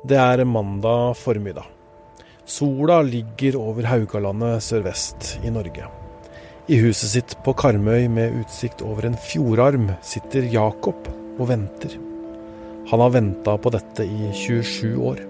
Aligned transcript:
Det 0.00 0.16
er 0.16 0.40
mandag 0.48 1.16
formiddag. 1.20 1.66
Sola 2.48 3.02
ligger 3.04 3.58
over 3.60 3.84
Haugalandet 3.84 4.62
sørvest 4.64 5.34
i 5.44 5.50
Norge. 5.52 5.84
I 6.72 6.78
huset 6.80 7.12
sitt 7.12 7.34
på 7.44 7.52
Karmøy 7.52 8.06
med 8.08 8.38
utsikt 8.40 8.80
over 8.80 9.04
en 9.10 9.18
fjordarm 9.20 9.90
sitter 10.00 10.48
Jakob 10.48 11.10
og 11.36 11.50
venter. 11.50 11.98
Han 12.88 13.04
har 13.04 13.12
venta 13.12 13.58
på 13.60 13.74
dette 13.76 14.08
i 14.08 14.32
27 14.32 14.96
år. 15.10 15.20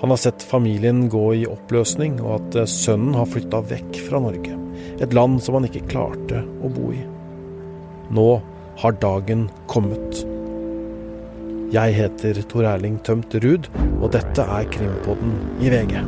Han 0.00 0.16
har 0.16 0.22
sett 0.24 0.40
familien 0.40 1.04
gå 1.12 1.26
i 1.42 1.44
oppløsning, 1.44 2.16
og 2.24 2.38
at 2.38 2.62
sønnen 2.64 3.12
har 3.20 3.28
flytta 3.28 3.60
vekk 3.76 4.00
fra 4.08 4.24
Norge. 4.24 4.56
Et 5.04 5.12
land 5.12 5.36
som 5.44 5.60
han 5.60 5.68
ikke 5.68 5.84
klarte 5.92 6.40
å 6.64 6.72
bo 6.72 6.94
i. 6.96 7.04
Nå 8.08 8.28
har 8.80 9.00
dagen 9.04 9.50
kommet. 9.68 10.24
Jeg 11.70 11.94
heter 11.94 12.34
Tor 12.50 12.66
Erling 12.66 12.96
Tømt 13.06 13.34
Ruud, 13.44 13.68
og 14.02 14.08
dette 14.10 14.42
er 14.42 14.64
Krimpodden 14.74 15.36
i 15.62 15.70
VG. 15.70 16.00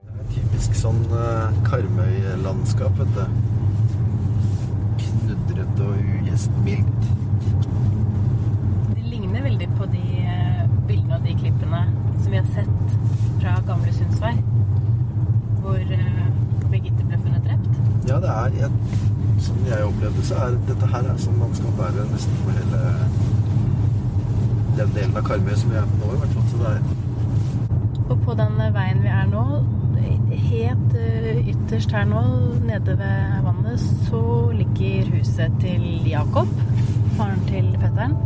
Det 0.00 0.16
er 0.16 0.32
Typisk 0.32 0.80
sånn 0.80 1.04
uh, 1.12 1.52
Karmøy-landskap, 1.68 2.96
vet 3.02 3.20
du. 3.20 3.52
Og 5.82 5.94
ugjestmildt. 5.98 7.06
Det 8.94 9.04
ligner 9.04 9.42
veldig 9.42 9.68
på 9.78 9.88
de 9.92 10.02
eh, 10.22 10.62
bildene 10.88 11.18
og 11.18 11.26
de 11.26 11.34
klippene 11.40 11.82
som 12.22 12.30
vi 12.30 12.38
har 12.38 12.50
sett 12.54 12.96
fra 13.40 13.56
gamle 13.66 13.94
Sundsvei. 13.96 14.34
Hvor 15.62 15.78
eh, 15.98 16.22
Birgitte 16.70 17.04
ble 17.04 17.18
funnet 17.20 17.44
drept. 17.48 17.80
Ja, 18.08 18.20
det 18.22 18.30
er 18.32 18.58
jeg, 18.60 18.70
Som 19.42 19.58
jeg 19.66 19.84
opplevde 19.84 20.24
så 20.24 20.38
er 20.46 20.56
dette 20.68 20.88
her 20.94 21.08
er 21.12 21.18
som 21.20 21.36
man 21.40 21.54
skal 21.58 21.74
være 21.78 22.06
nesten 22.12 22.38
på 22.44 22.54
hele 22.56 22.82
den 24.78 24.94
delen 24.96 25.16
av 25.18 25.26
Karmøy 25.26 25.54
som 25.58 25.72
vi 25.72 25.76
er 25.80 25.88
på 25.90 25.98
nå, 26.00 26.14
i 26.14 26.20
hvert 26.22 26.36
fall. 26.36 26.46
Så 26.50 26.60
det 26.62 26.70
er 26.76 28.10
Og 28.10 28.18
på 28.24 28.36
den 28.38 28.60
veien 28.76 29.02
vi 29.02 29.10
er 29.12 29.26
nå, 29.30 29.44
helt 30.52 30.94
eh, 30.98 31.48
ytterst 31.52 31.92
her 31.96 32.04
nå, 32.08 32.22
nede 32.66 32.96
ved 32.98 33.42
vannet, 33.46 33.80
så 34.08 34.22
ligger 34.52 35.08
huset 35.16 35.58
til 35.62 35.84
Jakob, 36.08 36.50
faren 37.16 37.40
til 37.48 37.72
fetteren, 37.80 38.16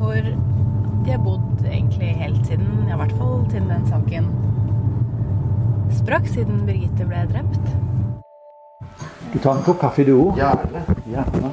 hvor 0.00 0.16
de 0.16 1.12
har 1.12 1.22
bodd 1.22 1.66
egentlig 1.68 2.14
helt 2.22 2.46
siden, 2.48 2.86
ja, 2.88 2.96
i 2.96 3.00
hvert 3.02 3.16
fall 3.20 3.44
siden 3.50 3.70
den 3.70 3.86
saken 3.90 4.30
sprakk, 5.96 6.26
siden 6.32 6.64
Birgitte 6.66 7.06
ble 7.08 7.22
drept. 7.30 7.64
Du 9.32 9.38
tar 9.42 9.58
en 9.58 9.64
kopp 9.66 9.80
kaffe, 9.82 10.04
du 10.06 10.14
òg? 10.16 10.40
Gjerne. 10.40 10.82
Gjerne. 11.12 11.52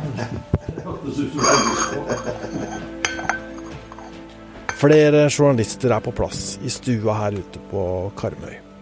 Flere 4.83 5.29
journalister 5.29 5.95
er 5.95 6.03
på 6.03 6.11
plass 6.15 6.57
i 6.63 6.71
stua 6.71 7.15
her 7.21 7.39
ute 7.39 7.61
på 7.71 7.87
Karmøy. 8.19 8.72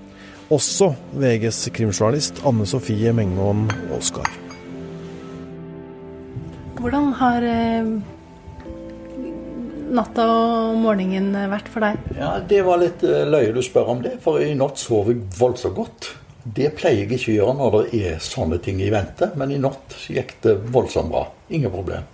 Også 0.52 0.90
VGs 1.16 1.70
krimjournalist 1.72 2.42
Anne 2.48 2.66
Sofie 2.68 3.14
Mengon 3.16 3.70
Aasgaard. 3.96 4.34
Hvordan 6.82 7.12
har 7.16 7.46
eh, 7.48 7.92
natta 9.96 10.26
og 10.28 10.80
morgenen 10.82 11.38
vært 11.54 11.70
for 11.72 11.86
deg? 11.86 12.02
Ja, 12.18 12.34
Det 12.44 12.60
var 12.68 12.82
litt 12.82 13.06
eh, 13.08 13.24
løye 13.30 13.54
du 13.56 13.62
spør 13.64 13.94
om 13.94 14.02
det, 14.04 14.18
for 14.24 14.44
i 14.44 14.52
natt 14.60 14.82
sov 14.82 15.14
jeg 15.14 15.22
voldsomt 15.38 15.78
godt. 15.78 16.10
Det 16.44 16.74
pleier 16.76 17.06
jeg 17.06 17.14
ikke 17.16 17.32
å 17.32 17.38
gjøre 17.38 17.56
når 17.62 17.78
det 17.78 18.02
er 18.02 18.20
sånne 18.26 18.60
ting 18.66 18.82
i 18.84 18.92
vente, 18.92 19.30
men 19.40 19.54
i 19.56 19.62
natt 19.62 19.96
gikk 20.12 20.36
det 20.44 20.58
voldsomt 20.74 21.14
bra. 21.14 21.24
Ingen 21.54 21.72
problem. 21.72 22.10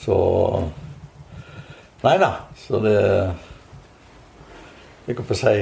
Så 0.00 0.16
Nei 2.00 2.16
da. 2.16 2.30
Så 2.56 2.80
det 2.80 2.96
Jeg 5.04 5.16
på 5.18 5.34
å 5.34 5.36
si 5.36 5.54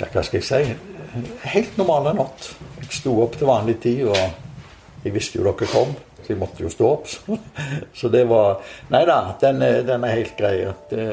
Ja, 0.00 0.06
hva 0.08 0.22
skal 0.24 0.40
jeg 0.40 0.46
si? 0.48 1.24
Helt 1.52 1.74
normale 1.76 2.14
natt. 2.16 2.46
Jeg 2.80 2.94
sto 3.02 3.12
opp 3.20 3.34
til 3.36 3.50
vanlig 3.50 3.74
tid, 3.82 4.06
og 4.08 5.04
jeg 5.04 5.12
visste 5.12 5.36
jo 5.36 5.44
dere 5.44 5.68
kom, 5.68 5.92
så 6.22 6.32
jeg 6.32 6.38
måtte 6.40 6.64
jo 6.64 6.70
stå 6.72 6.86
opp. 6.88 7.10
Så, 7.10 7.36
så 7.98 8.08
det 8.12 8.22
var 8.30 8.62
Nei 8.94 9.02
da, 9.08 9.18
den, 9.42 9.60
den 9.84 10.06
er 10.08 10.16
helt 10.16 10.32
grei. 10.40 10.54
Det, 10.88 11.04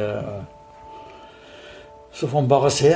så 2.16 2.32
får 2.32 2.48
vi 2.48 2.54
bare 2.56 2.72
se. 2.72 2.94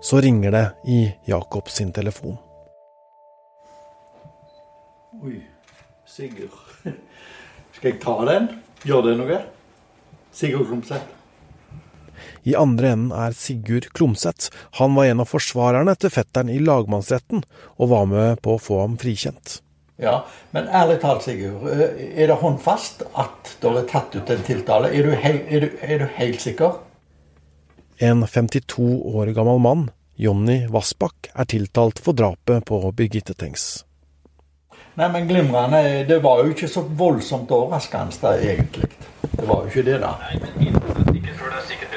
Så 0.00 0.24
ringer 0.24 0.56
det 0.56 0.64
i 0.88 1.02
Jakob 1.28 1.68
sin 1.68 1.92
telefon. 1.92 2.40
Oi, 5.20 5.36
Sigurd. 6.08 6.56
Skal 7.76 7.92
jeg 7.92 8.00
ta 8.00 8.16
den? 8.24 8.52
Gjør 8.88 9.10
det 9.10 9.18
noe? 9.20 9.44
Sigurd 10.32 10.70
Klumseth. 10.70 11.19
I 12.44 12.54
andre 12.58 12.92
enden 12.94 13.12
er 13.12 13.32
Sigurd 13.36 13.88
Klomsæt. 13.96 14.50
Han 14.80 14.94
var 14.98 15.10
en 15.10 15.20
av 15.24 15.28
forsvarerne 15.30 15.94
til 16.00 16.10
fetteren 16.14 16.50
i 16.52 16.58
lagmannsretten, 16.62 17.42
og 17.78 17.90
var 17.92 18.06
med 18.10 18.40
på 18.44 18.56
å 18.56 18.62
få 18.62 18.80
ham 18.84 18.96
frikjent. 19.00 19.60
Ja, 20.00 20.22
men 20.54 20.68
ærlig 20.72 21.00
talt, 21.02 21.22
Sigurd. 21.26 21.66
eh, 21.68 22.22
Er 22.22 22.30
det 22.32 22.38
håndfast 22.40 23.02
at 23.14 23.56
det 23.60 23.74
er 23.76 23.88
tatt 23.90 24.14
ut 24.16 24.30
en 24.30 24.42
tiltale? 24.46 24.88
Er 24.96 25.02
du, 25.04 25.10
hei, 25.14 25.34
er 25.48 25.60
du, 25.66 25.70
er 25.82 25.98
du 25.98 26.06
helt 26.16 26.40
sikker? 26.40 26.78
En 28.00 28.22
52 28.24 28.80
år 29.14 29.34
gammel 29.36 29.60
mann, 29.60 29.90
Jonny 30.16 30.66
Vassbakk, 30.72 31.28
er 31.34 31.44
tiltalt 31.44 31.98
for 32.00 32.16
drapet 32.16 32.64
på 32.64 32.80
Birgitte 32.96 33.34
Tengs. 33.36 33.84
Nei, 34.96 35.06
men 35.12 35.28
glimrende. 35.28 36.06
Det 36.08 36.18
var 36.24 36.40
jo 36.44 36.50
ikke 36.54 36.68
så 36.68 36.82
voldsomt 36.82 37.52
overraskende, 37.54 38.32
egentlig. 38.40 38.88
Det 39.36 39.46
var 39.46 39.62
jo 39.64 39.70
ikke 39.70 39.84
det, 39.86 39.98
da. 40.02 40.14
Nei, 40.24 40.40
men 40.40 41.14
ikke 41.20 41.36
før 41.38 41.52
det 41.52 41.60
er 41.60 41.68
sikkert 41.68 41.89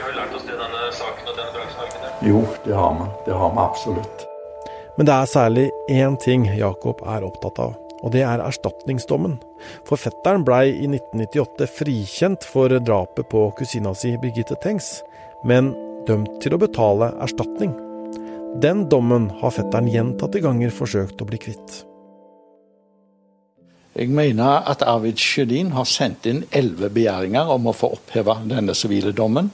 Jo, 2.25 2.45
det 2.65 2.73
har 2.73 2.93
vi. 2.93 3.05
Det 3.25 3.33
har 3.33 3.51
vi 3.51 3.57
absolutt. 3.57 4.25
Men 4.97 5.05
det 5.05 5.13
er 5.13 5.25
særlig 5.25 5.69
én 5.91 6.15
ting 6.21 6.45
Jakob 6.55 7.01
er 7.03 7.25
opptatt 7.25 7.59
av, 7.59 7.73
og 7.99 8.11
det 8.13 8.21
er 8.23 8.43
erstatningsdommen. 8.45 9.39
For 9.87 9.99
fetteren 9.99 10.45
blei 10.47 10.69
i 10.71 10.87
1998 10.87 11.67
frikjent 11.79 12.45
for 12.47 12.71
drapet 12.79 13.27
på 13.31 13.47
kusina 13.57 13.91
si 13.97 14.13
Birgitte 14.21 14.55
Tengs, 14.63 15.01
men 15.43 15.73
dømt 16.07 16.37
til 16.43 16.55
å 16.55 16.61
betale 16.61 17.11
erstatning. 17.25 17.73
Den 18.63 18.85
dommen 18.87 19.31
har 19.41 19.55
fetteren 19.55 19.89
gjentatte 19.91 20.39
ganger 20.43 20.71
forsøkt 20.71 21.19
å 21.19 21.27
bli 21.27 21.41
kvitt. 21.41 21.81
Jeg 23.93 24.09
mener 24.09 24.63
at 24.69 24.81
Arvid 24.87 25.19
Sjødin 25.21 25.73
har 25.75 25.85
sendt 25.89 26.25
inn 26.29 26.45
elleve 26.55 26.87
begjæringer 26.93 27.51
om 27.53 27.67
å 27.69 27.75
få 27.77 27.91
oppheva 27.97 28.39
denne 28.47 28.73
sivile 28.77 29.11
dommen. 29.13 29.51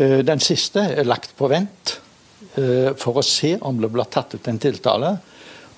Eh, 0.00 0.20
Den 0.24 0.40
siste 0.40 0.84
er 0.96 1.08
lagt 1.08 1.34
på 1.36 1.48
vent 1.52 1.96
eh, 2.56 2.92
for 2.98 3.20
å 3.20 3.26
se 3.26 3.56
om 3.60 3.80
det 3.80 3.90
blir 3.92 4.08
tatt 4.08 4.36
ut 4.36 4.48
en 4.48 4.60
tiltale. 4.60 5.16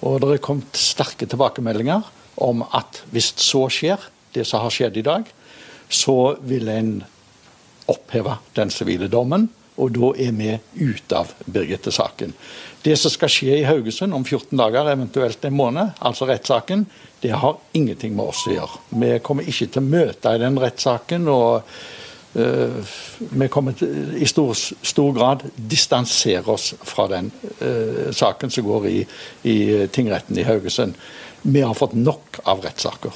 Og 0.03 0.21
det 0.23 0.37
er 0.37 0.45
kommet 0.45 0.79
sterke 0.79 1.27
tilbakemeldinger 1.31 2.07
om 2.43 2.63
at 2.75 3.03
hvis 3.13 3.33
så 3.43 3.67
skjer, 3.71 4.03
det 4.33 4.47
som 4.49 4.63
har 4.65 4.73
skjedd 4.73 4.97
i 4.97 5.07
dag, 5.07 5.27
så 5.93 6.35
vil 6.49 6.71
en 6.73 6.95
oppheve 7.93 8.39
den 8.57 8.71
sivile 8.73 9.11
dommen. 9.13 9.49
Og 9.83 9.93
da 9.95 10.11
er 10.21 10.35
vi 10.37 10.51
ute 10.85 11.17
av 11.17 11.31
Birgitte-saken. 11.49 12.35
Det 12.85 12.95
som 12.99 13.13
skal 13.13 13.31
skje 13.33 13.57
i 13.57 13.65
Haugesund 13.67 14.15
om 14.15 14.25
14 14.25 14.59
dager, 14.59 14.91
eventuelt 14.93 15.45
en 15.49 15.57
måned, 15.57 15.95
altså 15.99 16.29
rettssaken, 16.29 16.85
det 17.23 17.33
har 17.41 17.59
ingenting 17.77 18.15
med 18.17 18.33
oss 18.33 18.45
å 18.49 18.55
gjøre. 18.57 18.81
Vi 19.03 19.11
kommer 19.25 19.49
ikke 19.49 19.71
til 19.73 19.83
å 19.83 19.91
møte 19.95 20.35
i 20.35 20.43
den 20.43 20.61
rettssaken. 20.61 21.29
og 21.33 21.69
vi 22.33 23.49
kommer 23.53 23.77
til, 23.77 24.15
i 24.17 24.27
stor, 24.27 24.55
stor 24.57 25.13
grad 25.13 25.45
distansere 25.57 26.49
oss 26.49 26.73
fra 26.81 27.05
den 27.13 27.29
uh, 27.61 28.09
saken 28.09 28.51
som 28.51 28.65
går 28.65 28.89
i, 28.89 28.99
i 29.45 29.59
tingretten 29.93 30.41
i 30.41 30.47
Haugesund. 30.49 30.97
Vi 31.43 31.61
har 31.61 31.77
fått 31.77 31.97
nok 31.99 32.41
av 32.49 32.65
rettssaker. 32.65 33.13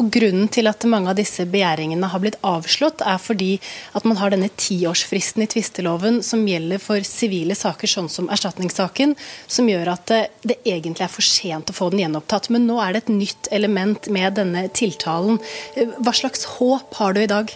Og 0.00 0.08
Grunnen 0.12 0.48
til 0.52 0.68
at 0.70 0.84
mange 0.88 1.10
av 1.12 1.18
disse 1.18 1.44
begjæringene 1.48 2.08
har 2.10 2.22
blitt 2.22 2.38
avslått, 2.46 3.02
er 3.04 3.18
fordi 3.20 3.50
at 3.96 4.06
man 4.08 4.18
har 4.20 4.32
denne 4.32 4.48
tiårsfristen 4.48 5.44
i 5.44 5.48
tvisteloven 5.52 6.22
som 6.24 6.46
gjelder 6.48 6.80
for 6.82 7.04
sivile 7.06 7.56
saker, 7.58 7.90
sånn 7.90 8.08
som 8.12 8.30
erstatningssaken, 8.32 9.12
som 9.46 9.68
gjør 9.68 9.92
at 9.92 10.06
det, 10.12 10.22
det 10.48 10.58
egentlig 10.64 11.06
er 11.06 11.12
for 11.12 11.26
sent 11.26 11.72
å 11.72 11.76
få 11.76 11.90
den 11.92 12.06
gjenopptatt. 12.06 12.48
Men 12.54 12.68
nå 12.68 12.80
er 12.82 12.96
det 12.96 13.04
et 13.04 13.12
nytt 13.18 13.52
element 13.56 14.08
med 14.12 14.38
denne 14.40 14.66
tiltalen. 14.72 15.40
Hva 15.76 16.16
slags 16.16 16.48
håp 16.56 16.96
har 17.00 17.16
du 17.16 17.22
i 17.24 17.30
dag? 17.30 17.52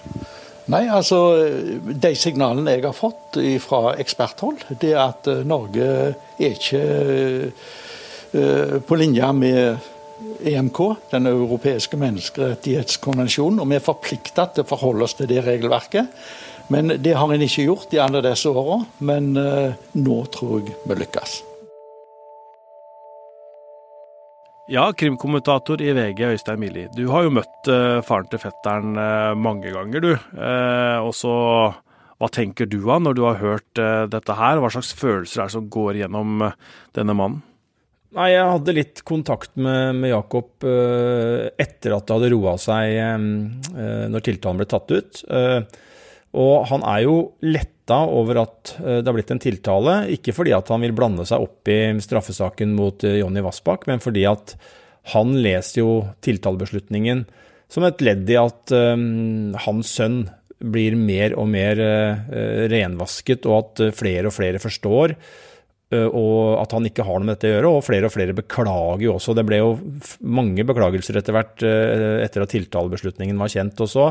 Nei, 0.70 0.84
altså 0.86 1.18
De 1.82 2.12
signalene 2.18 2.76
jeg 2.76 2.84
har 2.86 2.96
fått 2.96 3.38
fra 3.64 3.94
eksperthold, 4.00 4.66
det 4.82 4.92
er 4.94 5.02
at 5.02 5.30
eh, 5.30 5.42
Norge 5.46 5.88
er 6.38 6.54
ikke 6.54 6.82
eh, 8.30 8.76
på 8.86 8.98
linje 9.00 9.32
med 9.34 9.90
EMK, 10.46 10.80
den 11.10 11.26
europeiske 11.26 11.98
menneskerettighetskonvensjonen, 12.00 13.60
og 13.62 13.70
vi 13.70 13.78
er 13.78 13.84
forplikta 13.84 14.46
til 14.52 14.64
å 14.64 14.70
forholde 14.70 15.06
oss 15.08 15.16
til 15.18 15.30
det 15.30 15.42
regelverket. 15.46 16.12
Men 16.70 16.94
det 17.02 17.16
har 17.18 17.32
en 17.32 17.42
ikke 17.42 17.66
gjort 17.66 17.94
i 17.96 18.02
alle 18.02 18.22
disse 18.24 18.52
åra. 18.52 18.78
Men 19.02 19.32
uh, 19.34 19.72
nå 19.98 20.24
tror 20.30 20.60
jeg 20.60 20.76
vi 20.86 21.00
lykkes. 21.02 21.40
Ja, 24.70 24.86
krimkommentator 24.94 25.82
i 25.82 25.90
VG, 25.96 26.20
Øystein 26.36 26.60
Mili. 26.62 26.86
Du 26.94 27.08
har 27.10 27.26
jo 27.26 27.34
møtt 27.34 27.70
uh, 27.70 27.98
faren 28.06 28.30
til 28.30 28.38
fetteren 28.38 28.94
uh, 28.94 29.34
mange 29.34 29.72
ganger, 29.74 30.04
du. 30.04 30.12
og 30.14 31.12
så 31.18 31.34
hva 32.20 32.28
tenker 32.28 32.68
du 32.68 32.78
av 32.92 33.00
når 33.02 33.16
du 33.16 33.22
har 33.24 33.38
hørt 33.40 33.80
dette 34.12 34.34
her? 34.36 34.60
Hva 34.60 34.68
slags 34.70 34.92
følelser 34.92 35.40
er 35.40 35.48
det 35.48 35.54
som 35.56 35.70
går 35.72 36.02
gjennom 36.02 36.42
denne 36.94 37.14
mannen? 37.16 37.40
Nei, 38.10 38.32
jeg 38.32 38.42
hadde 38.42 38.74
litt 38.74 39.00
kontakt 39.06 39.52
med, 39.54 40.00
med 40.00 40.10
Jakob 40.10 40.66
eh, 40.66 41.46
etter 41.62 41.94
at 41.94 42.08
det 42.08 42.16
hadde 42.16 42.30
roa 42.32 42.56
seg 42.58 42.96
uh, 42.98 44.06
når 44.10 44.24
tiltalen 44.26 44.58
ble 44.58 44.66
tatt 44.70 44.90
ut. 44.90 45.20
Eh, 45.30 45.60
og 46.40 46.66
han 46.72 46.82
er 46.90 47.04
jo 47.04 47.14
letta 47.90 48.06
over 48.06 48.44
at 48.44 48.74
det 48.78 49.06
har 49.06 49.16
blitt 49.16 49.30
en 49.34 49.42
tiltale, 49.42 49.94
ikke 50.14 50.34
fordi 50.36 50.54
at 50.54 50.68
han 50.70 50.80
vil 50.84 50.94
blande 50.94 51.26
seg 51.26 51.42
opp 51.42 51.68
i 51.68 51.98
straffesaken 52.00 52.74
mot 52.76 53.02
Jonny 53.02 53.42
Vassbakk, 53.42 53.86
men 53.90 54.00
fordi 54.00 54.26
at 54.26 54.56
han 55.14 55.34
leser 55.42 55.82
jo 55.82 55.92
tiltalebeslutningen 56.22 57.24
som 57.70 57.86
et 57.86 58.02
ledd 58.02 58.28
i 58.30 58.36
at 58.38 58.72
um, 58.74 59.54
hans 59.66 59.90
sønn 59.96 60.24
blir 60.60 60.92
mer 60.98 61.32
og 61.40 61.48
mer 61.48 61.78
renvasket, 62.68 63.46
og 63.48 63.56
at 63.56 63.94
flere 63.96 64.28
og 64.28 64.34
flere 64.36 64.60
forstår 64.60 65.14
uh, 65.94 66.08
og 66.10 66.60
at 66.60 66.74
han 66.76 66.86
ikke 66.90 67.06
har 67.06 67.18
noe 67.18 67.30
med 67.30 67.38
dette 67.38 67.48
å 67.48 67.54
gjøre. 67.54 67.72
Og 67.72 67.86
flere 67.86 68.10
og 68.10 68.14
flere 68.14 68.36
beklager 68.36 69.06
jo 69.06 69.16
også. 69.16 69.34
Det 69.38 69.46
ble 69.48 69.62
jo 69.62 69.72
mange 70.20 70.66
beklagelser 70.68 71.20
etter 71.20 71.36
hvert 71.36 71.64
uh, 71.64 72.20
etter 72.20 72.44
at 72.44 72.52
tiltalebeslutningen 72.52 73.40
var 73.40 73.54
kjent. 73.54 73.80
Og 73.80 73.90
så 73.90 74.10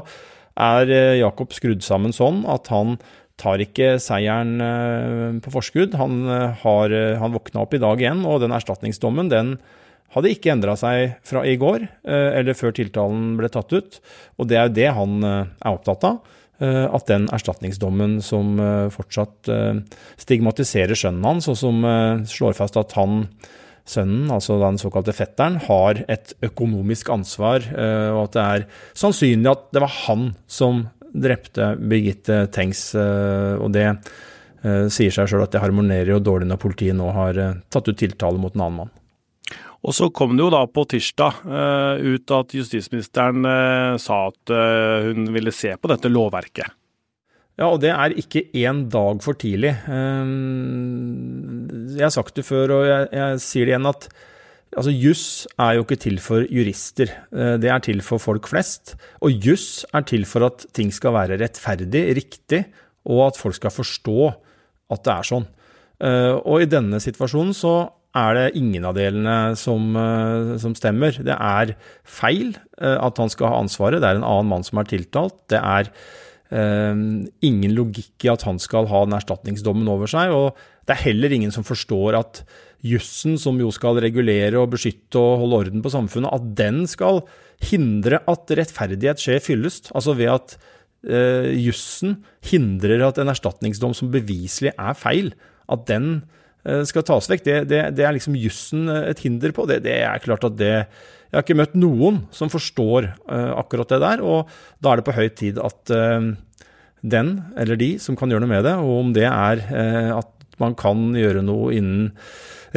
er 0.60 0.92
eh, 0.92 1.18
Jakob 1.22 1.54
skrudd 1.56 1.84
sammen 1.86 2.16
sånn 2.16 2.44
at 2.50 2.70
han 2.74 2.98
tar 3.40 3.64
ikke 3.64 3.94
seieren 4.04 5.40
på 5.44 5.54
forskudd. 5.54 5.94
Han, 6.00 6.26
har, 6.64 6.96
han 7.22 7.36
våkna 7.36 7.64
opp 7.64 7.76
i 7.78 7.82
dag 7.82 8.02
igjen, 8.04 8.26
og 8.28 8.42
den 8.44 8.56
erstatningsdommen 8.56 9.32
den 9.32 9.54
hadde 10.12 10.32
ikke 10.34 10.52
endra 10.52 10.74
seg 10.80 11.16
fra 11.28 11.46
i 11.46 11.54
går 11.62 11.86
eller 12.10 12.58
før 12.58 12.74
tiltalen 12.76 13.38
ble 13.40 13.48
tatt 13.54 13.72
ut. 13.72 14.00
Og 14.42 14.50
det 14.50 14.58
er 14.58 14.68
jo 14.68 14.76
det 14.80 14.90
han 14.98 15.24
er 15.24 15.72
opptatt 15.72 16.08
av. 16.10 16.20
Eh, 16.60 16.86
at 16.92 17.08
den 17.08 17.30
erstatningsdommen 17.32 18.18
som 18.24 18.58
eh, 18.60 18.90
fortsatt 18.92 19.48
eh, 19.48 19.80
stigmatiserer 20.20 20.98
sønnen 20.98 21.24
hans, 21.24 21.48
og 21.48 21.56
som 21.56 21.86
slår 22.28 22.58
fast 22.58 22.76
at 22.80 22.96
han, 23.00 23.24
sønnen, 23.90 24.28
altså 24.30 24.60
den 24.62 24.78
såkalte 24.82 25.16
fetteren, 25.16 25.56
har 25.70 26.04
et 26.12 26.36
økonomisk 26.46 27.10
ansvar, 27.10 27.64
og 28.14 28.20
at 28.28 28.36
det 28.36 28.44
er 28.44 28.66
sannsynlig 28.94 29.50
at 29.50 29.64
det 29.74 29.82
var 29.82 29.96
han 30.04 30.28
som 30.46 30.84
drepte 31.14 31.76
Birgitte 31.80 32.48
Tengs. 32.54 32.96
Og 32.96 33.70
det 33.74 33.88
sier 34.92 35.12
seg 35.16 35.30
sjøl 35.32 35.46
at 35.46 35.54
det 35.56 35.64
harmonerer 35.64 36.12
jo 36.14 36.20
dårlig 36.24 36.48
når 36.50 36.60
politiet 36.62 36.98
nå 36.98 37.08
har 37.16 37.34
tatt 37.72 37.88
ut 37.88 38.00
tiltale 38.00 38.38
mot 38.42 38.56
en 38.56 38.62
annen 38.66 38.80
mann. 38.84 38.92
Og 39.80 39.96
så 39.96 40.10
kom 40.12 40.36
det 40.36 40.44
jo 40.44 40.52
da 40.52 40.66
på 40.68 40.84
tirsdag 40.92 41.34
ut 42.04 42.32
at 42.36 42.52
justisministeren 42.58 43.48
sa 44.04 44.18
at 44.28 44.52
hun 45.08 45.32
ville 45.32 45.52
se 45.56 45.72
på 45.80 45.88
dette 45.88 46.12
lovverket. 46.12 46.68
Ja, 47.60 47.68
og 47.72 47.80
det 47.84 47.92
er 47.92 48.12
ikke 48.20 48.52
én 48.56 48.86
dag 48.92 49.24
for 49.24 49.36
tidlig. 49.40 49.74
Jeg 51.96 52.04
har 52.04 52.12
sagt 52.16 52.36
det 52.40 52.46
før, 52.48 52.72
og 52.78 52.84
jeg, 52.88 53.08
jeg 53.16 53.40
sier 53.44 53.66
det 53.68 53.74
igjen, 53.74 53.90
at 53.90 54.08
altså, 54.76 54.94
juss 54.94 55.48
er 55.58 55.78
jo 55.78 55.86
ikke 55.86 56.00
til 56.04 56.20
for 56.24 56.46
jurister. 56.46 57.14
Det 57.32 57.70
er 57.70 57.84
til 57.86 58.04
for 58.06 58.22
folk 58.22 58.50
flest. 58.52 58.96
Og 59.26 59.32
juss 59.32 59.86
er 59.94 60.06
til 60.10 60.26
for 60.30 60.48
at 60.50 60.66
ting 60.78 60.94
skal 60.94 61.16
være 61.16 61.40
rettferdig, 61.42 62.04
riktig, 62.18 62.66
og 63.10 63.30
at 63.30 63.40
folk 63.40 63.58
skal 63.58 63.74
forstå 63.74 64.18
at 64.94 65.06
det 65.06 65.14
er 65.14 65.30
sånn. 65.30 65.48
Og 66.46 66.64
i 66.64 66.70
denne 66.70 67.02
situasjonen 67.04 67.56
så 67.58 67.74
er 68.18 68.38
det 68.38 68.58
ingen 68.58 68.86
av 68.90 68.96
delene 68.98 69.56
som, 69.60 69.92
eh, 69.96 70.56
som, 70.62 70.74
stemmer. 70.78 71.14
Det 71.14 71.36
er 71.36 71.76
feil 72.04 72.56
eh, 72.82 72.98
at 72.98 73.22
han 73.22 73.30
skal 73.30 73.52
ha 73.52 73.60
ansvaret. 73.62 74.02
Det 74.02 74.10
er 74.10 74.20
en 74.20 74.26
annen 74.26 74.50
mann 74.50 74.66
som 74.66 74.82
er 74.82 74.90
tiltalt. 74.90 75.38
Det 75.50 75.62
er 75.62 75.94
ingen 76.50 77.76
logikk 77.78 78.26
i 78.26 78.30
at 78.32 78.42
han 78.42 78.58
skal 78.58 78.88
ha 78.90 79.04
den 79.06 79.14
erstatningsdommen 79.14 79.86
over 79.86 80.10
seg. 80.10 80.32
Og 80.34 80.58
det 80.90 80.96
er 80.96 81.06
heller 81.06 81.36
ingen 81.36 81.54
som 81.54 81.66
forstår 81.68 82.18
at 82.18 82.42
jussen, 82.86 83.36
som 83.38 83.60
jo 83.62 83.70
skal 83.76 84.00
regulere 84.02 84.58
og 84.58 84.72
beskytte 84.74 85.22
og 85.22 85.44
holde 85.44 85.62
orden 85.64 85.86
på 85.86 85.92
samfunnet, 85.94 86.32
at 86.34 86.50
den 86.58 86.82
skal 86.90 87.22
hindre 87.70 88.24
at 88.32 88.52
rettferdighet 88.58 89.22
skjer 89.22 89.44
fyllest. 89.44 89.92
Altså 89.94 90.16
ved 90.18 90.34
at 90.34 90.58
eh, 91.06 91.52
jussen 91.60 92.22
hindrer 92.50 93.06
at 93.06 93.22
en 93.22 93.32
erstatningsdom 93.32 93.94
som 93.98 94.12
beviselig 94.14 94.74
er 94.74 94.98
feil, 94.98 95.34
at 95.70 95.86
den 95.92 96.22
Eh, 96.68 96.82
skal 96.88 97.06
tas 97.08 97.30
vekk. 97.32 97.46
Det, 97.46 97.56
det, 97.72 97.84
det 97.96 98.06
er 98.06 98.16
liksom 98.16 98.36
jussen 98.40 98.90
eh, 98.92 99.10
et 99.14 99.24
hinder 99.24 99.54
på. 99.56 99.66
Det, 99.70 99.82
det, 99.86 100.02
er 100.04 100.24
klart 100.24 100.46
at 100.48 100.58
det 100.60 100.74
Jeg 100.74 101.38
har 101.38 101.46
ikke 101.46 101.60
møtt 101.60 101.78
noen 101.78 102.24
som 102.36 102.52
forstår 102.52 103.12
eh, 103.14 103.52
akkurat 103.56 103.92
det 103.94 104.02
der, 104.04 104.24
og 104.26 104.52
da 104.82 104.92
er 104.92 105.00
det 105.00 105.08
på 105.08 105.16
høy 105.16 105.28
tid 105.30 105.60
at 105.62 105.94
uh, 105.94 106.32
den 107.06 107.30
eller 107.54 107.78
de 107.78 107.92
som 108.02 108.18
kan 108.18 108.34
gjøre 108.34 108.42
noe 108.42 108.50
med 108.50 108.66
det, 108.66 108.74
og 108.82 108.96
om 109.04 109.12
det 109.14 109.28
er 109.30 109.62
uh, 109.70 110.18
at 110.18 110.39
man 110.62 110.78
kan 110.80 111.12
gjøre 111.18 111.44
noe 111.46 111.74
innen 111.76 112.10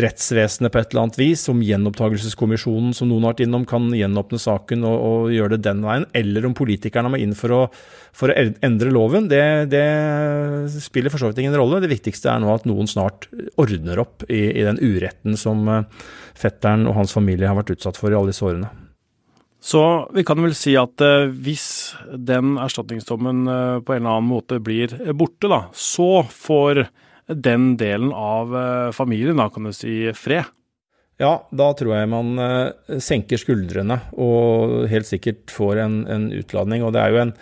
rettsvesenet 0.00 0.72
på 0.72 0.80
et 0.80 0.92
eller 0.92 1.04
annet 1.04 1.18
vis, 1.20 1.42
om 1.52 1.60
gjenopptakelseskommisjonen 1.64 2.94
som 2.96 3.10
noen 3.10 3.26
har 3.26 3.34
vært 3.34 3.44
innom, 3.46 3.66
kan 3.68 3.90
gjenåpne 3.92 4.40
saken 4.40 4.86
og, 4.88 4.94
og, 4.96 5.32
gjøre 5.34 5.56
det 5.56 5.66
den 5.66 5.82
veien, 5.84 6.06
eller 6.16 6.48
om 6.48 6.56
politikerne 6.56 7.12
må 7.12 7.20
inn 7.20 7.34
for 7.36 7.56
å, 7.56 7.60
for 8.16 8.32
å 8.32 8.36
endre 8.64 8.92
loven, 8.94 9.28
det, 9.32 9.42
det, 9.72 9.84
spiller 10.80 11.12
for 11.12 11.20
så 11.20 11.32
vidt 11.32 11.42
ingen 11.44 11.58
rolle. 11.58 11.82
Det 11.84 11.92
viktigste 11.92 12.32
er 12.32 12.40
nå 12.42 12.52
at 12.54 12.68
noen 12.68 12.88
snart 12.90 13.28
ordner 13.60 14.00
opp 14.02 14.24
i, 14.30 14.46
i 14.48 14.64
den 14.64 14.80
uretten 14.80 15.36
som 15.40 15.68
eh, 15.68 16.08
fetteren 16.38 16.88
og 16.88 16.96
hans 17.02 17.12
familie 17.12 17.50
har 17.50 17.58
vært 17.60 17.76
utsatt 17.76 18.00
for 18.00 18.12
i 18.12 18.16
alle 18.16 18.32
disse 18.32 18.46
årene. 18.48 18.72
Så 19.62 20.10
vi 20.10 20.24
kan 20.26 20.40
vel 20.42 20.56
si 20.58 20.72
at 20.78 21.04
eh, 21.04 21.28
hvis 21.30 21.66
den 22.16 22.56
erstatningsdommen 22.58 23.44
eh, 23.46 23.78
på 23.84 23.94
en 23.94 24.02
eller 24.02 24.16
annen 24.16 24.32
måte 24.32 24.58
blir 24.64 24.96
borte, 25.14 25.52
da, 25.52 25.66
så 25.76 26.24
får 26.26 26.86
den 27.26 27.76
delen 27.76 28.12
av 28.12 28.56
eh, 28.56 28.90
familien, 28.92 29.38
da 29.38 29.48
kan 29.52 29.68
du 29.68 29.72
si, 29.76 30.12
fred? 30.16 30.48
Ja, 31.20 31.36
da 31.54 31.68
tror 31.78 31.94
jeg 31.94 32.10
man 32.10 32.34
eh, 32.42 32.98
senker 33.02 33.38
skuldrene 33.38 34.00
og 34.18 34.88
helt 34.90 35.06
sikkert 35.06 35.52
får 35.54 35.84
en, 35.84 36.00
en 36.10 36.30
utladning. 36.34 36.82
Og 36.82 36.94
det 36.94 37.04
er 37.04 37.14
jo 37.14 37.22
en 37.26 37.36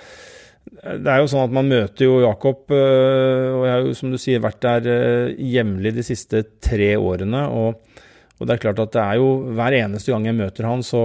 det 0.70 1.08
er 1.08 1.18
jo 1.22 1.28
sånn 1.32 1.48
at 1.48 1.54
Man 1.56 1.70
møter 1.70 2.04
jo 2.04 2.20
Jakob, 2.22 2.68
eh, 2.70 3.46
og 3.56 3.62
jeg 3.64 3.72
har 3.72 3.86
jo 3.86 3.94
som 3.96 4.12
du 4.12 4.18
sier 4.20 4.42
vært 4.44 4.60
der 4.62 5.32
jevnlig 5.34 5.94
de 5.96 6.04
siste 6.06 6.44
tre 6.62 6.92
årene. 7.00 7.46
og, 7.48 8.02
og 8.38 8.46
det 8.46 8.54
er 8.54 8.62
klart 8.62 8.82
at 8.84 8.92
det 8.94 9.00
er 9.02 9.20
jo 9.20 9.30
Hver 9.56 9.76
eneste 9.80 10.12
gang 10.12 10.28
jeg 10.28 10.38
møter 10.38 10.68
han, 10.68 10.84
så, 10.86 11.02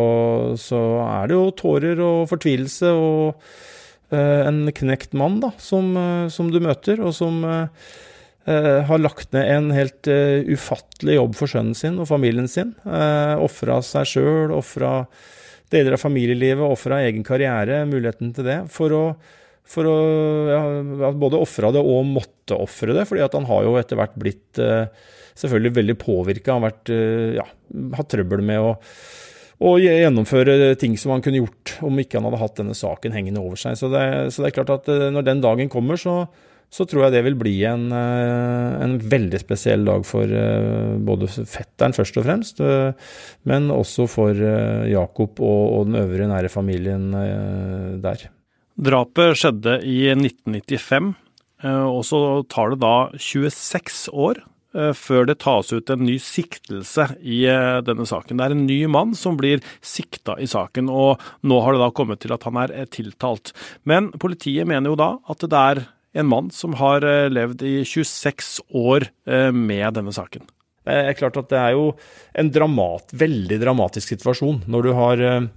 så 0.60 0.82
er 1.06 1.32
det 1.32 1.38
jo 1.38 1.56
tårer 1.64 2.04
og 2.04 2.28
fortvilelse 2.32 2.92
og 2.96 3.48
uh, 4.12 4.42
en 4.46 4.62
knekt 4.76 5.16
mann 5.18 5.40
da, 5.44 5.50
som, 5.60 5.96
som, 6.32 6.52
du 6.52 6.62
møter, 6.64 7.02
og 7.04 7.16
som 7.16 7.42
Uh, 7.44 7.88
har 8.46 9.02
lagt 9.02 9.32
ned 9.34 9.48
en 9.50 9.72
helt 9.74 10.08
uh, 10.12 10.46
ufattelig 10.46 11.18
jobb 11.18 11.34
for 11.38 11.50
sønnen 11.50 11.78
sin 11.78 11.98
og 12.02 12.10
familien 12.12 12.50
sin. 12.52 12.76
Uh, 12.86 13.00
eh, 13.00 13.34
ofra 13.42 13.80
seg 13.86 14.06
sjøl, 14.12 14.54
ofra 14.54 15.00
deler 15.74 15.98
av 15.98 16.04
familielivet, 16.04 16.62
ofra 16.62 17.02
egen 17.08 17.26
karriere, 17.26 17.82
muligheten 17.90 18.36
til 18.38 18.46
det, 18.46 18.60
for 18.70 18.94
å, 18.94 19.02
for 19.66 19.90
å 19.90 19.98
ja, 20.52 20.62
både 21.18 21.42
ofra 21.42 21.74
det 21.74 21.82
og 21.82 22.06
måtte 22.06 22.60
ofre 22.62 22.94
det. 22.94 23.08
fordi 23.10 23.26
at 23.26 23.34
han 23.34 23.50
har 23.50 23.66
jo 23.66 23.76
etter 23.82 23.98
hvert 23.98 24.14
blitt 24.22 24.62
selvfølgelig 24.62 25.76
veldig 25.80 25.96
påvirka. 26.06 26.54
Har 26.54 26.68
vært, 26.68 26.94
ja, 27.42 27.48
hatt 27.98 28.12
trøbbel 28.14 28.46
med 28.46 28.62
å, 28.62 28.76
og 29.66 29.82
gjennomføre 29.82 30.76
ting 30.78 30.94
som 31.02 31.16
han 31.16 31.26
kunne 31.26 31.42
gjort 31.42 31.80
om 31.88 31.98
ikke 31.98 32.22
han 32.22 32.30
hadde 32.30 32.44
hatt 32.44 32.62
denne 32.62 32.78
saken 32.78 33.18
hengende 33.18 33.42
over 33.42 33.58
seg. 33.58 33.74
Så 33.82 33.90
det, 33.90 34.06
så 34.36 34.46
det 34.46 34.52
er 34.52 34.60
klart 34.62 34.76
at 34.78 34.92
når 35.18 35.26
den 35.34 35.42
dagen 35.42 35.74
kommer, 35.74 35.98
så 35.98 36.28
så 36.76 36.84
tror 36.88 37.06
jeg 37.06 37.16
det 37.16 37.24
vil 37.30 37.38
bli 37.40 37.56
en, 37.70 37.88
eh, 37.96 38.84
en 38.84 38.98
veldig 39.00 39.40
spesiell 39.40 39.86
dag 39.88 40.06
for 40.08 40.28
eh, 40.28 40.96
både 41.08 41.30
fetteren 41.32 41.96
først 41.96 42.20
og 42.20 42.26
fremst, 42.28 42.60
eh, 42.60 42.92
men 43.48 43.70
også 43.72 44.08
for 44.12 44.36
Jakob 44.90 45.40
og, 45.40 45.62
og 45.78 45.86
den 45.90 46.02
øvrige 46.02 46.32
nære 46.32 46.52
familien 46.52 47.12
der. 48.04 48.28
Drapet 48.76 49.40
skjedde 49.40 49.78
i 49.88 50.10
1995, 50.12 51.14
og 51.64 52.02
så 52.04 52.20
tar 52.52 52.74
det 52.74 52.82
da 52.84 52.96
26 53.16 54.12
år 54.12 54.44
før 55.00 55.24
det 55.30 55.38
tas 55.40 55.70
ut 55.72 55.90
en 55.94 56.02
ny 56.04 56.18
siktelse 56.20 57.06
i 57.24 57.46
denne 57.88 58.04
saken. 58.10 58.36
Det 58.36 58.44
er 58.44 58.56
en 58.58 58.66
ny 58.68 58.82
mann 58.92 59.14
som 59.16 59.38
blir 59.40 59.64
sikta 59.80 60.36
i 60.44 60.50
saken, 60.52 60.92
og 60.92 61.24
nå 61.48 61.62
har 61.64 61.78
det 61.78 61.86
da 61.86 61.88
kommet 61.96 62.20
til 62.26 62.36
at 62.36 62.44
han 62.44 62.60
er 62.66 62.76
tiltalt. 62.92 63.54
Men 63.88 64.12
politiet 64.20 64.68
mener 64.68 64.92
jo 64.92 65.00
da 65.00 65.14
at 65.32 65.48
det 65.48 65.62
er 65.62 65.86
en 66.16 66.30
mann 66.30 66.52
som 66.54 66.76
har 66.80 67.06
eh, 67.06 67.28
levd 67.32 67.64
i 67.66 67.76
26 67.86 68.60
år 68.76 69.10
eh, 69.28 69.52
med 69.52 69.98
denne 69.98 70.14
saken. 70.16 70.48
Det 70.86 70.98
er 71.10 71.18
klart 71.18 71.38
at 71.42 71.50
det 71.50 71.58
er 71.58 71.74
jo 71.74 71.88
en 72.38 72.52
dramat, 72.54 73.10
veldig 73.18 73.58
dramatisk 73.64 74.14
situasjon 74.14 74.60
når 74.70 74.86
du 74.86 74.92
har 74.94 75.24
uh, 75.26 75.48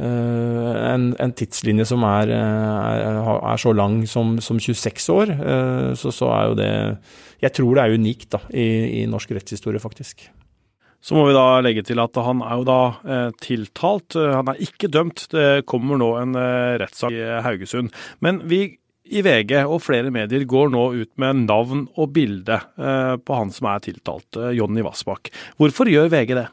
en, 0.00 1.04
en, 1.20 1.34
tidslinje 1.36 1.84
som 1.90 2.06
er, 2.08 2.32
er, 2.32 3.20
er 3.20 3.60
så 3.60 3.74
lang 3.76 4.00
som, 4.08 4.38
som 4.40 4.56
26 4.56 5.10
år. 5.12 5.34
Så, 6.00 6.14
så, 6.16 6.32
er 6.32 6.48
jo 6.48 6.56
det 6.56 6.72
Jeg 7.44 7.52
tror 7.58 7.76
det 7.76 7.84
er 7.84 8.00
unikt 8.00 8.30
da, 8.32 8.40
i, 8.48 9.02
i 9.02 9.08
norsk 9.12 9.36
rettshistorie, 9.36 9.84
faktisk. 9.84 10.30
Så 11.00 11.16
må 11.16 11.24
vi 11.30 11.36
da 11.36 11.62
legge 11.64 11.82
til 11.88 12.00
at 12.02 12.16
han 12.20 12.42
er 12.44 12.58
jo 12.60 12.66
da 12.68 12.80
eh, 13.08 13.30
tiltalt. 13.40 14.16
Han 14.20 14.52
er 14.52 14.60
ikke 14.60 14.90
dømt. 14.92 15.24
Det 15.32 15.64
kommer 15.68 16.00
nå 16.00 16.10
en 16.20 16.36
eh, 16.36 16.76
rettssak 16.82 17.16
i 17.16 17.24
Haugesund. 17.46 17.94
Men 18.20 18.42
vi 18.50 18.76
i 19.10 19.22
VG 19.26 19.56
og 19.64 19.80
flere 19.82 20.12
medier 20.14 20.46
går 20.48 20.70
nå 20.72 20.86
ut 21.00 21.10
med 21.20 21.44
navn 21.48 21.84
og 21.98 22.14
bilde 22.14 22.56
eh, 22.56 23.16
på 23.18 23.36
han 23.36 23.52
som 23.54 23.70
er 23.72 23.84
tiltalt, 23.84 24.38
eh, 24.38 24.54
Jonny 24.58 24.84
Vassbakk. 24.86 25.32
Hvorfor 25.60 25.90
gjør 25.90 26.10
VG 26.12 26.34
det? 26.38 26.48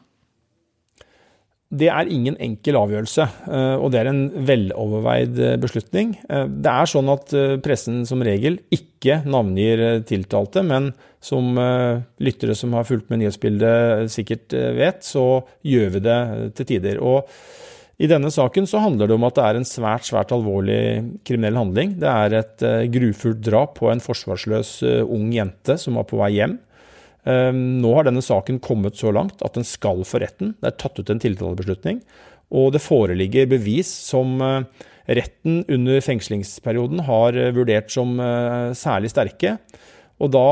Det 1.78 1.90
er 1.92 2.08
ingen 2.08 2.38
enkel 2.40 2.78
avgjørelse, 2.80 3.26
eh, 3.52 3.74
og 3.76 3.92
det 3.92 4.00
er 4.00 4.10
en 4.10 4.22
veloverveid 4.48 5.38
beslutning. 5.62 6.16
Det 6.24 6.72
er 6.72 6.90
sånn 6.90 7.12
at 7.12 7.34
pressen 7.64 8.02
som 8.08 8.24
regel 8.24 8.58
ikke 8.74 9.20
navngir 9.28 10.02
tiltalte, 10.08 10.64
men 10.64 10.90
som 11.20 11.58
lyttere 12.22 12.54
som 12.56 12.74
har 12.78 12.86
fulgt 12.88 13.10
med 13.10 13.20
nyhetsbildet 13.20 14.10
sikkert 14.14 14.54
vet, 14.78 15.02
så 15.04 15.42
gjør 15.66 15.96
vi 15.98 16.04
det 16.06 16.20
til 16.56 16.70
tider. 16.72 17.02
Og 17.04 17.28
i 17.98 18.06
denne 18.06 18.30
saken 18.30 18.66
så 18.70 18.78
handler 18.78 19.10
det 19.10 19.16
om 19.16 19.26
at 19.26 19.34
det 19.34 19.44
er 19.44 19.58
en 19.58 19.66
svært 19.66 20.06
svært 20.06 20.30
alvorlig 20.34 20.80
kriminell 21.26 21.58
handling. 21.58 21.96
Det 21.98 22.06
er 22.06 22.36
et 22.38 22.62
uh, 22.62 22.86
grufullt 22.94 23.40
drap 23.42 23.74
på 23.80 23.90
en 23.90 24.02
forsvarsløs 24.02 24.70
uh, 24.86 25.02
ung 25.02 25.32
jente 25.34 25.74
som 25.82 25.98
var 25.98 26.06
på 26.06 26.20
vei 26.20 26.30
hjem. 26.36 26.54
Uh, 27.26 27.50
nå 27.50 27.90
har 27.96 28.06
denne 28.06 28.22
saken 28.22 28.60
kommet 28.62 29.00
så 29.00 29.10
langt 29.14 29.42
at 29.42 29.58
den 29.58 29.66
skal 29.66 30.04
for 30.06 30.22
retten. 30.22 30.54
Det 30.62 30.70
er 30.70 30.78
tatt 30.78 31.02
ut 31.02 31.10
en 31.10 31.24
tiltalebeslutning. 31.24 31.98
Og 32.54 32.70
det 32.76 32.84
foreligger 32.84 33.50
bevis 33.50 33.90
som 34.06 34.38
retten 35.08 35.58
under 35.68 36.00
fengslingsperioden 36.00 37.02
har 37.04 37.36
vurdert 37.52 37.92
som 37.92 38.14
særlig 38.72 39.10
sterke. 39.12 39.58
Og 40.16 40.32
da 40.32 40.46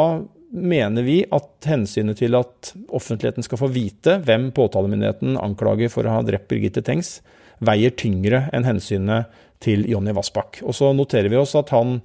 mener 0.51 1.07
vi 1.07 1.21
at 1.35 1.67
hensynet 1.69 2.21
til 2.21 2.37
at 2.39 2.73
offentligheten 2.95 3.45
skal 3.47 3.61
få 3.61 3.71
vite 3.73 4.19
hvem 4.27 4.51
påtalemyndigheten 4.57 5.39
anklager 5.41 5.91
for 5.93 6.07
å 6.07 6.19
ha 6.19 6.23
drept 6.27 6.49
Birgitte 6.51 6.85
Tengs, 6.87 7.19
veier 7.65 7.95
tyngre 7.97 8.47
enn 8.55 8.67
hensynet 8.69 9.33
til 9.65 9.87
Jonny 9.89 10.15
Vassbakk. 10.17 10.61
Og 10.67 10.77
så 10.77 10.93
noterer 10.97 11.33
vi 11.33 11.41
oss 11.41 11.57
at 11.59 11.73
han 11.75 11.99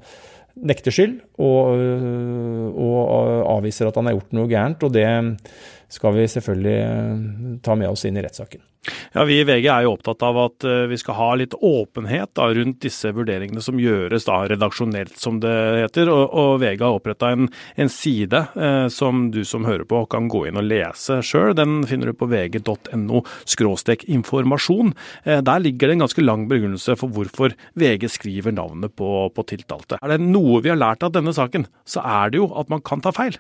nekter 0.62 0.94
skyld 0.94 1.20
og, 1.44 1.84
og 2.82 3.52
avviser 3.58 3.90
at 3.90 4.00
han 4.00 4.10
har 4.10 4.18
gjort 4.18 4.36
noe 4.36 4.52
gærent. 4.52 4.84
Og 4.88 4.96
det 4.96 5.08
skal 5.92 6.16
vi 6.18 6.28
selvfølgelig 6.32 7.62
ta 7.66 7.78
med 7.80 7.92
oss 7.92 8.08
inn 8.08 8.20
i 8.20 8.26
rettssaken. 8.26 8.64
Ja, 9.14 9.24
Vi 9.24 9.36
i 9.40 9.44
VG 9.46 9.68
er 9.70 9.84
jo 9.86 9.92
opptatt 9.94 10.24
av 10.26 10.38
at 10.42 10.66
eh, 10.66 10.88
vi 10.90 10.98
skal 10.98 11.18
ha 11.18 11.28
litt 11.38 11.54
åpenhet 11.54 12.32
da, 12.38 12.48
rundt 12.56 12.80
disse 12.82 13.12
vurderingene 13.14 13.62
som 13.62 13.78
gjøres 13.78 14.26
da, 14.26 14.40
redaksjonelt, 14.50 15.14
som 15.22 15.38
det 15.44 15.54
heter. 15.84 16.10
Og, 16.10 16.24
og 16.34 16.54
VG 16.64 16.82
har 16.82 16.98
oppretta 16.98 17.30
en, 17.36 17.50
en, 17.76 17.92
side 17.92 18.42
eh, 18.56 18.88
som 18.94 19.28
du 19.36 19.44
som 19.46 19.68
hører 19.70 19.86
på 19.86 20.02
kan 20.10 20.32
gå 20.32 20.48
inn 20.50 20.58
og 20.58 20.66
lese 20.66 21.20
sjøl. 21.26 21.54
Den 21.58 21.84
finner 21.90 22.10
du 22.10 22.18
på 22.18 22.30
vg.no 22.32 23.22
informasjon. 24.16 24.96
Eh, 25.26 25.44
der 25.46 25.62
ligger 25.62 25.92
det 25.92 26.00
en 26.00 26.06
ganske 26.08 26.26
lang 26.26 26.48
begrunnelse 26.50 26.98
for 26.98 27.14
hvorfor 27.14 27.54
VG 27.78 28.10
skriver 28.10 28.58
navnet 28.58 28.96
på, 28.98 29.30
på 29.36 29.48
tiltalte. 29.52 30.02
Er 30.02 30.16
det 30.16 30.26
noe 30.26 30.64
vi 30.66 30.74
har 30.74 30.82
lært 30.82 31.06
av 31.06 31.14
denne 31.14 31.36
saken, 31.38 31.70
så 31.86 32.02
er 32.02 32.34
det 32.34 32.42
jo 32.42 32.50
at 32.58 32.74
man 32.74 32.82
kan 32.82 33.06
ta 33.06 33.14
feil. 33.14 33.38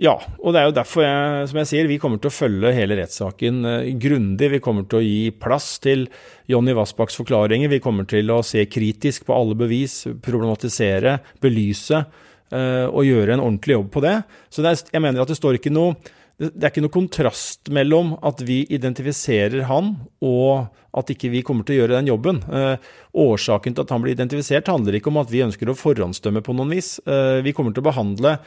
Ja, 0.00 0.14
og 0.40 0.54
det 0.54 0.62
er 0.62 0.70
jo 0.70 0.76
derfor 0.78 1.04
jeg, 1.04 1.48
som 1.50 1.58
jeg 1.60 1.68
sier, 1.68 1.88
vi 1.90 1.98
kommer 2.00 2.20
til 2.22 2.30
å 2.30 2.32
følge 2.32 2.72
hele 2.72 2.96
rettssaken 3.02 3.58
uh, 3.68 3.90
grundig. 4.00 4.48
Vi 4.54 4.62
kommer 4.64 4.86
til 4.88 5.00
å 5.00 5.04
gi 5.04 5.34
plass 5.36 5.74
til 5.84 6.06
Jonny 6.48 6.72
Vassbakks 6.76 7.18
forklaringer. 7.20 7.68
Vi 7.68 7.82
kommer 7.84 8.08
til 8.08 8.32
å 8.32 8.38
se 8.46 8.64
kritisk 8.64 9.28
på 9.28 9.36
alle 9.36 9.58
bevis, 9.60 10.06
problematisere, 10.24 11.18
belyse 11.44 12.00
uh, 12.00 12.86
og 12.88 13.04
gjøre 13.04 13.36
en 13.36 13.44
ordentlig 13.44 13.76
jobb 13.76 13.92
på 13.92 14.04
det. 14.06 14.16
Så 14.48 14.64
det 14.64 14.72
er, 14.72 14.82
jeg 14.96 15.04
mener 15.04 15.20
at 15.20 15.34
det 15.34 15.36
står 15.36 15.60
ikke 15.60 15.74
noe 15.74 15.98
det 16.40 16.64
er 16.64 16.70
ikke 16.70 16.80
noe 16.80 16.92
kontrast 16.94 17.68
mellom 17.68 18.14
at 18.24 18.40
vi 18.48 18.62
identifiserer 18.72 19.66
han, 19.68 19.90
og 20.24 20.70
at 20.96 21.10
ikke 21.12 21.28
vi 21.34 21.42
kommer 21.44 21.66
til 21.66 21.76
å 21.76 21.82
gjøre 21.82 21.98
den 21.98 22.08
jobben. 22.08 22.40
Eh, 22.48 22.88
årsaken 23.20 23.76
til 23.76 23.84
at 23.84 23.92
han 23.92 24.00
blir 24.00 24.16
identifisert 24.16 24.70
handler 24.72 24.96
ikke 24.96 25.12
om 25.12 25.20
at 25.20 25.28
vi 25.30 25.44
ønsker 25.44 25.68
å 25.68 25.76
forhåndsdømme 25.76 26.40
på 26.46 26.54
noen 26.56 26.72
vis. 26.72 26.94
Eh, 27.04 27.42
vi 27.44 27.52
kommer 27.56 27.76
til 27.76 27.84
å 27.84 27.90
behandle 27.90 28.38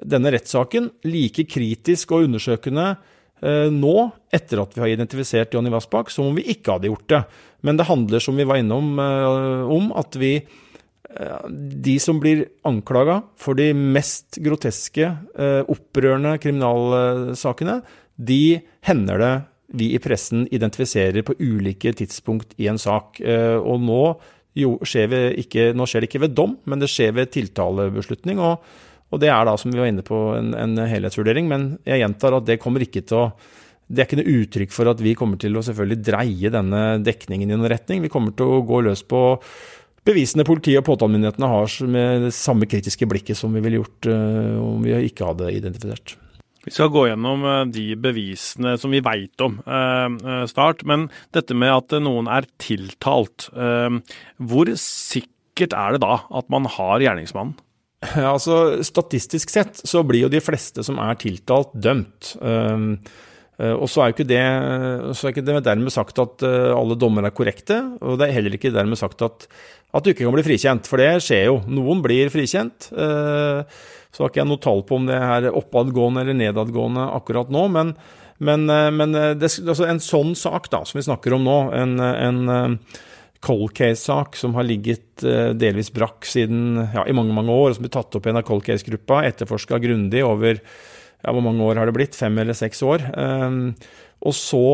denne 0.00 0.32
rettssaken 0.34 0.90
like 1.08 1.44
kritisk 1.50 2.14
og 2.14 2.26
undersøkende 2.26 2.88
eh, 3.42 3.68
nå, 3.72 3.96
etter 4.32 4.62
at 4.62 4.74
vi 4.74 4.84
har 4.84 4.92
identifisert 4.94 5.54
Jonny 5.54 5.72
Vassbakk, 5.72 6.10
som 6.12 6.30
om 6.30 6.38
vi 6.38 6.46
ikke 6.54 6.76
hadde 6.76 6.90
gjort 6.90 7.08
det. 7.12 7.22
Men 7.66 7.78
det 7.78 7.88
handler, 7.90 8.22
som 8.22 8.38
vi 8.38 8.48
var 8.48 8.60
innom, 8.62 8.94
eh, 9.02 9.70
om 9.76 9.92
at 9.98 10.18
vi 10.18 10.34
eh, 10.40 11.46
de 11.86 11.96
som 12.02 12.20
blir 12.22 12.46
anklaga 12.68 13.20
for 13.40 13.58
de 13.58 13.70
mest 13.76 14.40
groteske, 14.42 15.12
opprørende 15.70 16.36
kriminalsakene, 16.42 17.80
de 18.16 18.60
hender 18.86 19.22
det 19.22 19.34
vi 19.72 19.94
i 19.96 20.00
pressen 20.04 20.44
identifiserer 20.52 21.24
på 21.24 21.36
ulike 21.40 21.94
tidspunkt 21.96 22.52
i 22.60 22.66
en 22.68 22.80
sak. 22.80 23.22
Og 23.24 23.80
nå, 23.80 24.00
skjer, 24.84 25.14
ikke, 25.40 25.70
nå 25.72 25.86
skjer 25.88 26.04
det 26.04 26.10
ikke 26.10 26.20
ved 26.26 26.34
dom, 26.36 26.58
men 26.68 26.82
det 26.82 26.90
skjer 26.92 27.14
ved 27.16 27.32
tiltalebeslutning. 27.32 28.42
og 28.42 28.60
og 29.12 29.20
det 29.20 29.28
er 29.28 29.44
da, 29.44 29.56
som 29.60 29.72
vi 29.72 29.80
var 29.80 29.90
inne 29.90 30.04
på, 30.06 30.18
en, 30.38 30.54
en 30.56 30.78
helhetsvurdering. 30.88 31.50
Men 31.50 31.66
jeg 31.88 32.00
gjentar 32.00 32.38
at 32.38 32.48
det 32.48 32.60
kommer 32.62 32.84
ikke 32.84 33.04
til 33.04 33.26
å 33.26 33.26
det 33.92 34.00
er 34.00 34.08
ikke 34.08 34.22
noe 34.22 34.34
uttrykk 34.40 34.72
for 34.72 34.88
at 34.88 35.00
vi 35.04 35.12
kommer 35.18 35.36
til 35.40 35.58
å 35.58 35.62
selvfølgelig 35.66 36.04
dreie 36.06 36.50
denne 36.54 36.82
dekningen 37.04 37.50
i 37.50 37.56
noen 37.58 37.68
retning. 37.68 38.00
Vi 38.00 38.08
kommer 38.12 38.32
til 38.36 38.48
å 38.48 38.62
gå 38.64 38.78
løs 38.86 39.02
på 39.04 39.20
bevisene 40.06 40.46
politiet 40.46 40.80
og 40.80 40.88
påtalemyndighetene 40.88 41.50
har 41.50 41.74
med 41.92 42.26
det 42.26 42.32
samme 42.36 42.68
kritiske 42.70 43.08
blikket 43.10 43.38
som 43.38 43.52
vi 43.54 43.62
ville 43.64 43.82
gjort 43.82 44.08
uh, 44.10 44.58
om 44.62 44.82
vi 44.86 44.96
ikke 45.10 45.28
hadde 45.28 45.52
identifisert. 45.54 46.16
Vi 46.62 46.72
skal 46.72 46.92
gå 46.94 47.04
gjennom 47.10 47.44
uh, 47.44 47.58
de 47.70 47.84
bevisene 48.00 48.76
som 48.80 48.94
vi 48.94 49.02
veit 49.04 49.44
om 49.44 49.58
uh, 49.66 50.46
snart. 50.50 50.86
Men 50.88 51.10
dette 51.36 51.56
med 51.58 51.74
at 51.74 51.98
noen 52.02 52.30
er 52.32 52.48
tiltalt, 52.62 53.50
hvor 53.52 54.72
sikkert 54.78 55.76
er 55.76 55.98
det 55.98 56.02
da 56.06 56.22
at 56.32 56.48
man 56.54 56.70
har 56.78 57.04
gjerningsmannen? 57.04 57.58
Altså, 58.34 58.82
Statistisk 58.84 59.52
sett 59.52 59.82
så 59.88 60.02
blir 60.06 60.26
jo 60.26 60.32
de 60.32 60.42
fleste 60.42 60.84
som 60.86 61.00
er 61.02 61.18
tiltalt, 61.20 61.74
dømt. 61.74 62.34
Um, 62.40 62.96
uh, 63.60 63.76
og 63.76 63.88
så 63.90 64.08
er 64.08 64.16
det, 64.26 64.42
så 65.16 65.28
er 65.28 65.34
ikke 65.34 65.46
det 65.46 65.62
dermed 65.66 65.94
sagt 65.94 66.18
at 66.22 66.44
uh, 66.46 66.72
alle 66.76 66.98
dommer 66.98 67.28
er 67.28 67.34
korrekte, 67.34 67.78
og 68.02 68.18
det 68.20 68.28
er 68.28 68.38
heller 68.38 68.58
ikke 68.58 68.74
dermed 68.74 69.00
sagt 69.00 69.22
at, 69.24 69.46
at 69.92 70.04
du 70.04 70.12
ikke 70.12 70.26
kan 70.26 70.34
bli 70.34 70.46
frikjent, 70.46 70.88
for 70.90 71.02
det 71.02 71.12
skjer 71.24 71.46
jo. 71.50 71.60
Noen 71.70 72.02
blir 72.04 72.32
frikjent. 72.32 72.90
Uh, 72.90 73.62
så 74.12 74.24
har 74.24 74.32
ikke 74.32 74.42
jeg 74.42 74.50
noe 74.50 74.60
tall 74.60 74.82
på 74.84 74.98
om 74.98 75.06
det 75.08 75.16
er 75.16 75.52
oppadgående 75.56 76.20
eller 76.20 76.36
nedadgående 76.36 77.06
akkurat 77.16 77.48
nå, 77.54 77.62
men, 77.72 77.94
men, 78.44 78.66
men 78.68 79.16
det, 79.40 79.48
altså 79.62 79.86
en 79.88 80.02
sånn 80.04 80.34
sak 80.36 80.68
da, 80.68 80.82
som 80.84 80.98
vi 80.98 81.06
snakker 81.06 81.32
om 81.32 81.46
nå, 81.46 81.56
en, 81.78 81.94
en 81.96 82.76
cold 83.42 83.74
case-sak 83.74 84.36
som 84.38 84.54
har 84.54 84.66
ligget 84.66 85.24
eh, 85.26 85.50
delvis 85.58 85.90
brakk 85.94 86.26
siden 86.28 86.78
ja, 86.94 87.04
i 87.08 87.16
mange 87.16 87.34
mange 87.34 87.52
år, 87.52 87.70
og 87.72 87.76
som 87.76 87.86
ble 87.86 87.92
tatt 87.92 88.18
opp 88.18 88.26
igjen 88.26 88.38
av 88.38 88.46
cold 88.46 88.64
case-gruppa, 88.66 89.24
etterforska 89.28 89.80
grundig 89.82 90.22
over 90.26 90.60
ja, 90.60 91.30
hvor 91.30 91.42
mange 91.44 91.66
år 91.66 91.80
har 91.80 91.90
det 91.90 91.96
blitt? 91.96 92.18
Fem 92.18 92.38
eller 92.42 92.56
seks 92.58 92.82
år. 92.86 93.04
Um, 93.14 93.74
og 94.22 94.34
så 94.36 94.64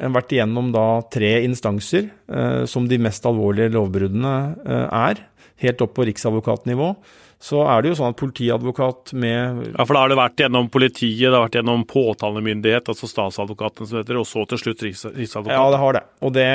vært 0.00 0.32
igjennom 0.32 0.70
da 0.74 1.02
tre 1.12 1.40
instanser, 1.44 2.08
uh, 2.32 2.62
som 2.70 2.86
de 2.90 2.98
mest 3.02 3.26
alvorlige 3.26 3.74
lovbruddene 3.74 4.36
er, 4.66 5.24
helt 5.60 5.82
opp 5.84 5.96
på 5.98 6.06
riksadvokatnivå. 6.08 6.94
Så 7.40 7.62
er 7.64 7.80
det 7.80 7.90
jo 7.90 7.96
sånn 7.96 8.12
at 8.12 8.20
politiadvokat 8.20 9.14
med 9.16 9.62
Ja, 9.70 9.84
for 9.86 9.96
da 9.96 10.02
har 10.02 10.12
det 10.12 10.18
vært 10.18 10.42
gjennom 10.42 10.68
politiet, 10.72 11.24
det 11.24 11.32
har 11.32 11.46
vært 11.46 11.56
gjennom 11.56 11.86
påtalemyndighet, 11.88 12.90
altså 12.92 13.08
statsadvokaten 13.08 13.88
som 13.88 14.00
heter, 14.02 14.18
og 14.20 14.28
så 14.28 14.44
til 14.48 14.60
slutt 14.60 14.84
riksadvokat? 14.84 15.54
Ja, 15.56 15.70
det 15.72 15.80
har 15.80 15.96
det. 15.96 16.02
Og 16.20 16.34
det 16.36 16.48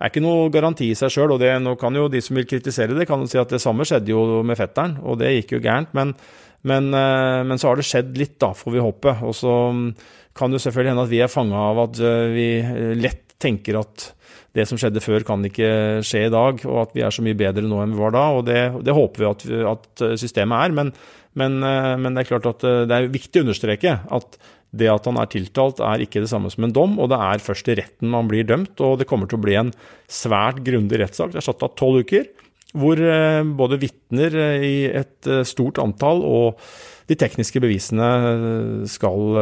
er 0.00 0.10
ikke 0.10 0.22
noe 0.24 0.50
garanti 0.52 0.90
i 0.90 0.96
seg 0.96 1.12
sjøl. 1.12 1.34
Nå 1.36 2.06
de 2.12 2.22
som 2.24 2.38
vil 2.38 2.48
kritisere 2.48 2.96
det, 2.96 3.06
kan 3.08 3.20
jo 3.20 3.28
si 3.30 3.40
at 3.40 3.52
det 3.52 3.60
samme 3.62 3.86
skjedde 3.88 4.14
jo 4.14 4.40
med 4.46 4.58
fetteren, 4.58 4.96
og 5.04 5.20
det 5.20 5.34
gikk 5.34 5.58
jo 5.58 5.64
gærent. 5.64 5.92
Men, 5.96 6.14
men, 6.66 6.88
eh, 6.96 7.40
men 7.46 7.60
så 7.60 7.70
har 7.70 7.80
det 7.80 7.88
skjedd 7.88 8.16
litt, 8.18 8.38
da, 8.40 8.54
får 8.56 8.76
vi 8.76 8.84
håpe. 8.84 9.18
Og 9.28 9.36
så 9.36 9.56
mm, 9.76 9.84
kan 10.36 10.52
det 10.52 10.62
selvfølgelig 10.64 10.94
hende 10.94 11.04
at 11.04 11.12
vi 11.12 11.20
er 11.24 11.32
fanga 11.32 11.66
av 11.72 11.82
at 11.84 12.00
eh, 12.00 12.30
vi 12.32 12.48
eh, 12.62 12.94
lett 12.96 13.36
tenker 13.40 13.80
at 13.80 14.10
det 14.56 14.64
som 14.66 14.80
skjedde 14.80 15.02
før, 15.04 15.22
kan 15.24 15.44
ikke 15.46 16.00
skje 16.04 16.24
i 16.26 16.32
dag, 16.32 16.64
og 16.66 16.78
at 16.82 16.96
vi 16.96 17.04
er 17.06 17.14
så 17.14 17.22
mye 17.22 17.38
bedre 17.38 17.62
nå 17.62 17.84
enn 17.84 17.92
vi 17.94 18.00
var 18.00 18.16
da. 18.16 18.24
og 18.34 18.48
Det, 18.48 18.58
det 18.84 18.96
håper 18.96 19.22
vi 19.22 19.28
at, 19.28 19.44
at, 19.70 20.02
systemet 20.18 20.64
er. 20.64 20.74
Men, 20.74 20.90
men, 21.38 21.60
men, 21.62 22.16
det 22.16 22.24
er 22.24 22.30
klart 22.32 22.48
at 22.50 22.64
det 22.90 22.96
er 22.96 23.12
viktig 23.12 23.40
å 23.40 23.46
understreke 23.46 23.94
at 24.10 24.40
det 24.76 24.90
at 24.92 25.06
han 25.08 25.18
er 25.18 25.30
tiltalt, 25.30 25.82
er 25.82 26.04
ikke 26.04 26.22
det 26.22 26.30
samme 26.30 26.50
som 26.52 26.66
en 26.66 26.74
dom, 26.74 26.98
og 27.02 27.10
det 27.10 27.18
er 27.18 27.42
først 27.42 27.70
i 27.72 27.76
retten 27.80 28.12
man 28.12 28.28
blir 28.30 28.46
dømt. 28.46 28.78
Og 28.86 29.00
det 29.00 29.08
kommer 29.10 29.30
til 29.30 29.40
å 29.40 29.44
bli 29.44 29.56
en 29.58 29.72
svært 30.10 30.62
grundig 30.66 31.00
rettssak. 31.02 31.32
Det 31.32 31.42
er 31.42 31.48
satt 31.48 31.66
av 31.66 31.74
tolv 31.80 32.04
uker. 32.06 32.30
hvor 32.70 33.00
både 33.58 33.80
vitner 33.82 34.30
i 34.62 34.86
et 34.86 35.26
stort 35.42 35.80
antall 35.82 36.22
og 36.22 36.60
de 37.10 37.16
tekniske 37.18 37.58
bevisene 37.58 38.86
skal, 38.86 39.40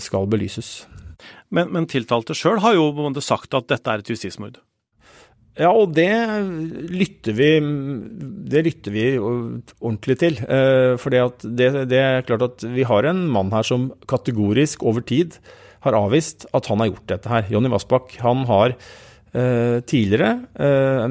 skal 0.00 0.30
belyses. 0.32 0.86
Men, 1.52 1.68
men 1.76 1.84
tiltalte 1.90 2.32
sjøl 2.32 2.62
har 2.64 2.78
jo 2.78 2.88
sagt 3.20 3.52
at 3.52 3.68
dette 3.68 3.90
er 3.90 4.00
et 4.00 4.08
justismord? 4.08 4.62
Ja, 5.54 5.68
og 5.70 5.92
det 5.94 6.10
lytter 6.90 7.36
vi, 7.38 7.50
det 8.50 8.62
lytter 8.66 8.94
vi 8.94 9.04
ordentlig 9.22 10.16
til. 10.18 10.40
Eh, 10.42 10.94
for 10.98 11.14
det, 11.14 11.66
det, 11.86 12.00
er 12.00 12.26
klart 12.26 12.42
at 12.42 12.64
vi 12.74 12.86
har 12.88 13.06
en 13.06 13.22
mann 13.30 13.52
her 13.54 13.66
som 13.66 13.92
kategorisk 14.10 14.82
over 14.82 15.04
tid 15.06 15.38
har 15.86 15.94
avvist 15.94 16.48
at 16.56 16.66
han 16.70 16.82
har 16.82 16.90
gjort 16.90 17.06
dette 17.12 17.30
her. 17.30 17.46
Jonny 17.52 17.70
Vassbakk 17.70 18.16
han 18.24 18.42
har 18.50 18.74
Eh, 19.34 19.80
tidligere. 19.82 20.44
Eh, 20.54 21.04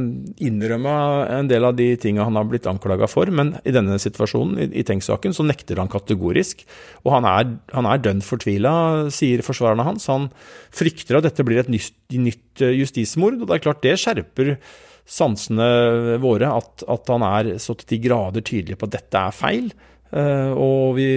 Innrømma 0.47 0.93
en 1.27 1.49
del 1.51 1.65
av 1.67 1.73
de 1.75 1.89
tinga 1.99 2.23
han 2.23 2.37
har 2.39 2.45
blitt 2.47 2.69
anklaga 2.71 3.09
for, 3.11 3.27
men 3.27 3.57
i 3.67 3.73
denne 3.75 3.97
situasjonen, 3.99 4.61
i, 4.63 4.67
i 4.79 4.83
Tengs-saken, 4.87 5.35
så 5.35 5.43
nekter 5.43 5.81
han 5.81 5.91
kategorisk. 5.91 6.63
Og 7.03 7.11
han 7.17 7.27
er, 7.27 7.49
han 7.75 7.89
er 7.89 7.99
dønn 7.99 8.23
fortvila, 8.23 8.73
sier 9.11 9.43
forsvarerne 9.43 9.83
hans. 9.89 10.07
Han 10.07 10.29
frykter 10.71 11.19
at 11.19 11.27
dette 11.27 11.43
blir 11.43 11.59
et 11.65 11.73
nytt, 11.73 11.99
nytt 12.15 12.63
justismord, 12.63 13.41
og 13.41 13.49
det 13.49 13.57
er 13.57 13.65
klart 13.67 13.83
det 13.83 13.97
skjerper 13.99 14.55
sansene 15.03 16.15
våre 16.23 16.47
at, 16.61 16.85
at 16.87 17.11
han 17.11 17.27
er 17.27 17.57
så 17.59 17.75
til 17.75 17.91
de 17.91 18.01
grader 18.05 18.45
tydelig 18.45 18.79
på 18.79 18.87
at 18.87 18.95
dette 19.01 19.19
er 19.19 19.35
feil. 19.35 19.67
Eh, 20.15 20.55
og 20.55 20.95
vi 20.95 21.09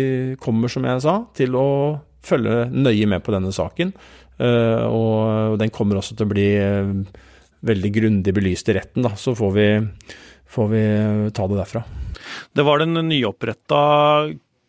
kommer, 0.43 0.73
som 0.73 0.91
jeg 0.91 1.07
sa, 1.07 1.21
til 1.39 1.55
å 1.55 1.69
følge 2.27 2.65
nøye 2.73 3.07
med 3.07 3.23
på 3.23 3.35
denne 3.35 3.55
saken. 3.55 3.95
Eh, 4.39 4.85
og 4.87 5.57
den 5.61 5.73
kommer 5.75 6.01
også 6.01 6.17
til 6.17 6.27
å 6.27 6.33
bli 6.33 6.49
eh, 6.61 6.93
veldig 7.67 7.93
grundig 7.95 8.35
belyst 8.37 8.69
i 8.71 8.77
retten, 8.77 9.07
da. 9.07 9.15
Så 9.19 9.37
får 9.39 9.55
vi, 9.57 9.69
får 10.53 10.71
vi 10.73 10.85
ta 11.37 11.49
det 11.49 11.61
derfra. 11.63 11.85
Det 12.57 12.65
var 12.67 12.83
den 12.83 13.01
nyoppretta 13.09 13.81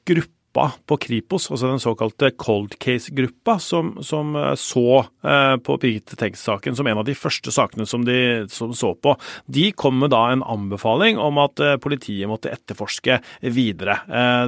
gruppa 0.08 0.37
gruppa 0.58 0.72
på 0.86 0.98
Kripos, 0.98 1.52
altså 1.52 1.68
den 1.68 1.80
såkalte 1.80 2.32
cold 2.32 2.78
case-gruppa, 2.80 3.60
som, 3.60 3.98
som, 4.02 4.36
eh, 4.36 4.56
så 4.56 5.06
eh, 5.24 5.58
på 5.58 5.78
Birgitte 5.78 6.16
Tengs-saken 6.16 6.76
som 6.76 6.88
en 6.88 6.98
av 6.98 7.06
de 7.06 7.16
første 7.16 7.52
sakene 7.52 7.86
som 7.86 8.06
de 8.06 8.48
som 8.50 8.74
så 8.74 8.96
på. 8.96 9.16
De 9.46 9.72
kom 9.72 10.00
med 10.00 10.12
da 10.12 10.32
en 10.32 10.44
anbefaling 10.44 11.18
om 11.18 11.38
at 11.38 11.60
eh, 11.60 11.78
politiet 11.78 12.28
måtte 12.28 12.50
etterforske 12.52 13.20
videre. 13.42 14.00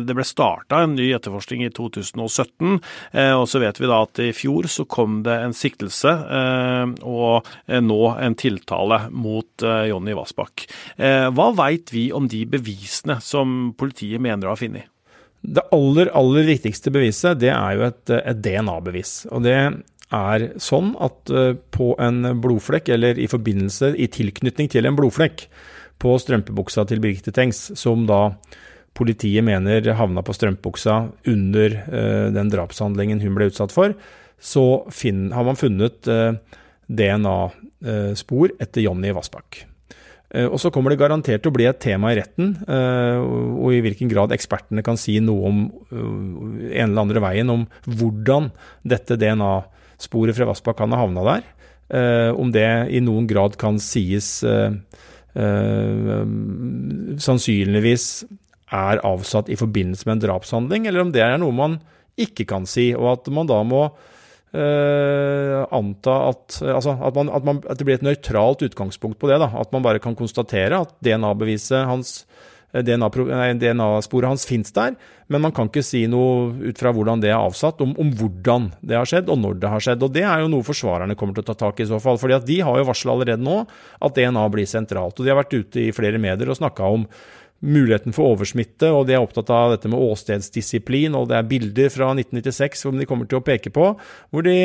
Det 0.04 0.16
ble 0.16 0.24
starta 0.26 0.84
en 0.84 0.96
ny 0.96 1.12
etterforskning 1.14 1.66
i 1.66 1.72
2017, 1.72 2.80
eh, 3.14 3.34
og 3.36 3.48
så 3.50 3.60
vet 3.62 3.80
vi 3.80 3.90
da 3.90 4.02
at 4.04 4.20
i 4.24 4.32
fjor 4.34 4.68
så 4.70 4.86
kom 4.90 5.22
det 5.24 5.36
en 5.44 5.56
siktelse 5.56 6.12
og 7.06 7.48
nå 7.70 8.00
en 8.20 8.36
tiltale 8.40 9.02
mot 9.12 9.64
Jonny 9.90 10.14
Vassbakk. 10.18 10.66
hva 11.36 11.48
veit 11.58 11.92
vi 11.94 12.10
om 12.16 12.28
de 12.30 12.46
bevisene 12.50 13.20
som 13.24 13.74
politiet 13.78 14.22
mener 14.22 14.48
å 14.48 14.56
ha 14.56 14.60
funnet? 14.60 14.90
Det 15.42 15.64
aller, 15.76 16.12
aller 16.18 16.48
viktigste 16.50 16.92
beviset, 16.92 17.40
det 17.40 17.52
er 17.54 17.78
jo 17.78 17.86
et, 17.88 18.14
et 18.20 18.42
DNA-bevis. 18.44 19.14
Og 19.32 19.46
det 19.46 19.56
er 19.56 20.48
sånn 20.62 20.94
at 21.00 21.32
eh, 21.32 21.54
på 21.74 21.94
en 22.02 22.34
blodflekk, 22.42 22.92
eller 22.96 23.20
i 23.22 23.30
forbindelse, 23.30 23.94
i 23.96 24.10
tilknytning 24.12 24.72
til 24.72 24.90
en 24.90 24.98
blodflekk 24.98 25.46
på 26.00 26.16
strømpebuksa 26.24 26.86
til 26.90 27.02
Birgitte 27.04 27.34
Tengs, 27.36 27.70
som 27.80 28.08
da 28.10 28.34
politiet 28.98 29.46
mener 29.46 29.86
havna 29.96 30.24
på 30.26 30.34
strømpebuksa 30.36 30.96
under 31.30 31.76
uh, 31.88 32.28
den 32.36 32.50
drapshandlingen 32.52 33.22
hun 33.24 33.36
ble 33.38 33.50
utsatt 33.52 33.72
for, 33.76 33.94
så 34.40 34.66
finn, 34.96 35.30
har 35.36 35.44
man 35.44 35.60
funnet 35.60 36.08
eh, 36.08 36.38
DNA-spor 36.88 38.54
etter 38.64 38.86
Jonny 38.86 39.12
Vassbakk. 39.12 39.66
Eh, 40.30 40.46
og 40.46 40.60
så 40.62 40.70
kommer 40.74 40.94
det 40.94 41.00
garantert 41.02 41.42
til 41.42 41.50
å 41.50 41.56
bli 41.56 41.66
et 41.70 41.80
tema 41.82 42.12
i 42.14 42.20
retten, 42.20 42.54
eh, 42.70 43.18
og 43.18 43.74
i 43.74 43.82
hvilken 43.86 44.12
grad 44.12 44.34
ekspertene 44.36 44.84
kan 44.86 45.00
si 45.00 45.18
noe 45.24 45.50
om 45.50 45.64
eh, 45.90 46.82
en 46.82 46.92
eller 46.92 47.04
andre 47.06 47.24
veien 47.24 47.50
om 47.54 47.66
hvordan 47.88 48.52
dette 48.86 49.18
DNA-sporet 49.18 50.38
fra 50.38 50.50
Vassbakk 50.52 50.78
kan 50.84 50.94
ha 50.94 51.02
havna 51.04 51.26
der. 51.34 51.48
Om 51.90 52.52
det 52.54 52.68
i 52.94 53.00
noen 53.02 53.26
grad 53.26 53.56
kan 53.58 53.80
sies 53.82 54.44
sannsynligvis 57.26 58.04
er 58.78 59.02
avsatt 59.02 59.50
i 59.50 59.58
forbindelse 59.58 60.06
med 60.06 60.20
en 60.20 60.22
drapshandling, 60.28 60.86
eller 60.86 61.02
om 61.02 61.14
det 61.16 61.24
er 61.26 61.42
noe 61.42 61.56
man 61.58 61.80
ikke 62.22 62.46
kan 62.52 62.70
si, 62.70 62.92
og 62.94 63.10
at 63.16 63.32
man 63.34 63.50
da 63.50 63.58
må 63.66 63.88
Uh, 64.50 65.62
anta 65.70 66.14
at, 66.32 66.56
altså, 66.66 66.96
at, 67.06 67.14
man, 67.14 67.28
at, 67.30 67.44
man, 67.46 67.60
at, 67.70 67.78
det 67.78 67.86
blir 67.86 68.00
et 68.00 68.06
nøytralt 68.06 68.64
utgangspunkt 68.66 69.20
på 69.22 69.30
det. 69.30 69.38
Da. 69.44 69.52
At 69.62 69.70
man 69.76 69.86
bare 69.86 70.02
kan 70.02 70.18
konstatere 70.18 70.80
at 70.88 70.96
DNA-beviset 71.06 71.86
hans 71.86 72.24
eh, 72.74 72.82
DNA-sporet 72.82 73.62
DNA 73.62 74.32
hans 74.32 74.48
finnes 74.50 74.74
der, 74.74 74.98
men 75.30 75.44
man 75.46 75.54
kan 75.54 75.70
ikke 75.70 75.86
si 75.86 76.02
noe 76.10 76.50
ut 76.66 76.82
fra 76.82 76.90
hvordan 76.96 77.22
det 77.22 77.30
er 77.30 77.38
avsatt, 77.38 77.84
om, 77.86 77.94
om, 78.02 78.10
hvordan 78.18 78.72
det 78.82 78.98
har 78.98 79.10
skjedd, 79.12 79.30
og 79.30 79.38
når 79.38 79.62
det 79.62 79.70
har 79.70 79.86
skjedd. 79.86 80.06
Og 80.08 80.18
Det 80.18 80.26
er 80.26 80.42
jo 80.42 80.50
noe 80.50 80.66
forsvarerne 80.66 81.18
kommer 81.20 81.38
til 81.38 81.46
å 81.46 81.52
ta 81.52 81.60
tak 81.68 81.84
i 81.84 81.86
i 81.86 81.92
så 81.92 82.02
fall. 82.02 82.18
fordi 82.18 82.40
at 82.40 82.50
De 82.50 82.58
har 82.66 82.82
jo 82.82 82.90
varsla 82.90 83.14
allerede 83.14 83.46
nå 83.46 83.60
at 84.02 84.18
DNA 84.18 84.48
blir 84.50 84.66
sentralt. 84.66 85.20
og 85.20 85.26
De 85.26 85.30
har 85.30 85.38
vært 85.44 85.54
ute 85.54 85.86
i 85.86 85.94
flere 85.94 86.18
medier 86.18 86.50
og 86.50 86.58
snakka 86.58 86.90
om 86.90 87.06
muligheten 87.60 88.16
for 88.16 88.34
oversmitte, 88.34 88.88
og 88.94 89.08
de 89.08 89.16
er 89.18 89.24
opptatt 89.24 89.50
av 89.52 89.74
dette 89.74 89.90
med 89.92 90.00
åstedsdisiplin, 90.00 91.16
og 91.18 91.28
det 91.32 91.40
er 91.40 91.50
bilder 91.50 91.92
fra 91.92 92.14
1996 92.14 92.86
som 92.86 93.00
de 93.00 93.08
kommer 93.10 93.28
til 93.28 93.42
å 93.42 93.46
peke 93.46 93.72
på, 93.76 93.92
hvor 94.32 94.46
de 94.46 94.56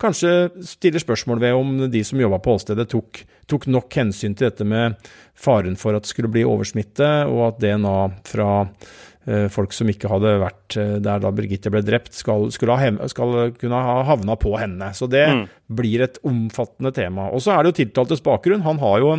kanskje 0.00 0.50
stiller 0.66 1.00
spørsmål 1.00 1.40
ved 1.40 1.56
om 1.56 1.72
de 1.90 2.02
som 2.04 2.20
jobba 2.20 2.40
på 2.44 2.58
åstedet, 2.58 2.90
tok, 2.92 3.22
tok, 3.50 3.66
nok 3.72 3.96
hensyn 3.96 4.36
til 4.36 4.50
dette 4.50 4.66
med 4.68 4.98
faren 5.38 5.78
for 5.80 5.96
at 5.96 6.04
det 6.04 6.12
skulle 6.12 6.32
bli 6.34 6.44
oversmitte, 6.48 7.10
og 7.30 7.46
at 7.48 7.64
DNA 7.64 7.96
fra 8.28 8.50
eh, 8.68 9.48
folk 9.52 9.72
som 9.72 9.88
ikke 9.90 10.12
hadde 10.12 10.36
vært 10.44 10.78
eh, 10.80 10.94
der 11.04 11.24
da 11.24 11.32
Birgitte 11.34 11.72
ble 11.72 11.84
drept, 11.86 12.12
skal, 12.18 12.50
ha, 12.52 13.08
skal 13.10 13.36
kunne 13.56 13.84
ha 13.88 13.98
havna 14.10 14.36
på 14.40 14.52
henne. 14.60 14.92
Så 14.92 15.08
det 15.10 15.26
mm. 15.30 15.44
blir 15.80 16.04
et 16.04 16.20
omfattende 16.26 16.92
tema. 16.94 17.30
Og 17.32 17.44
så 17.44 17.54
er 17.54 17.62
det 17.62 17.72
jo 17.72 17.82
tiltaltes 17.84 18.24
bakgrunn. 18.24 18.66
Han 18.68 18.82
har 18.84 19.00
jo 19.00 19.14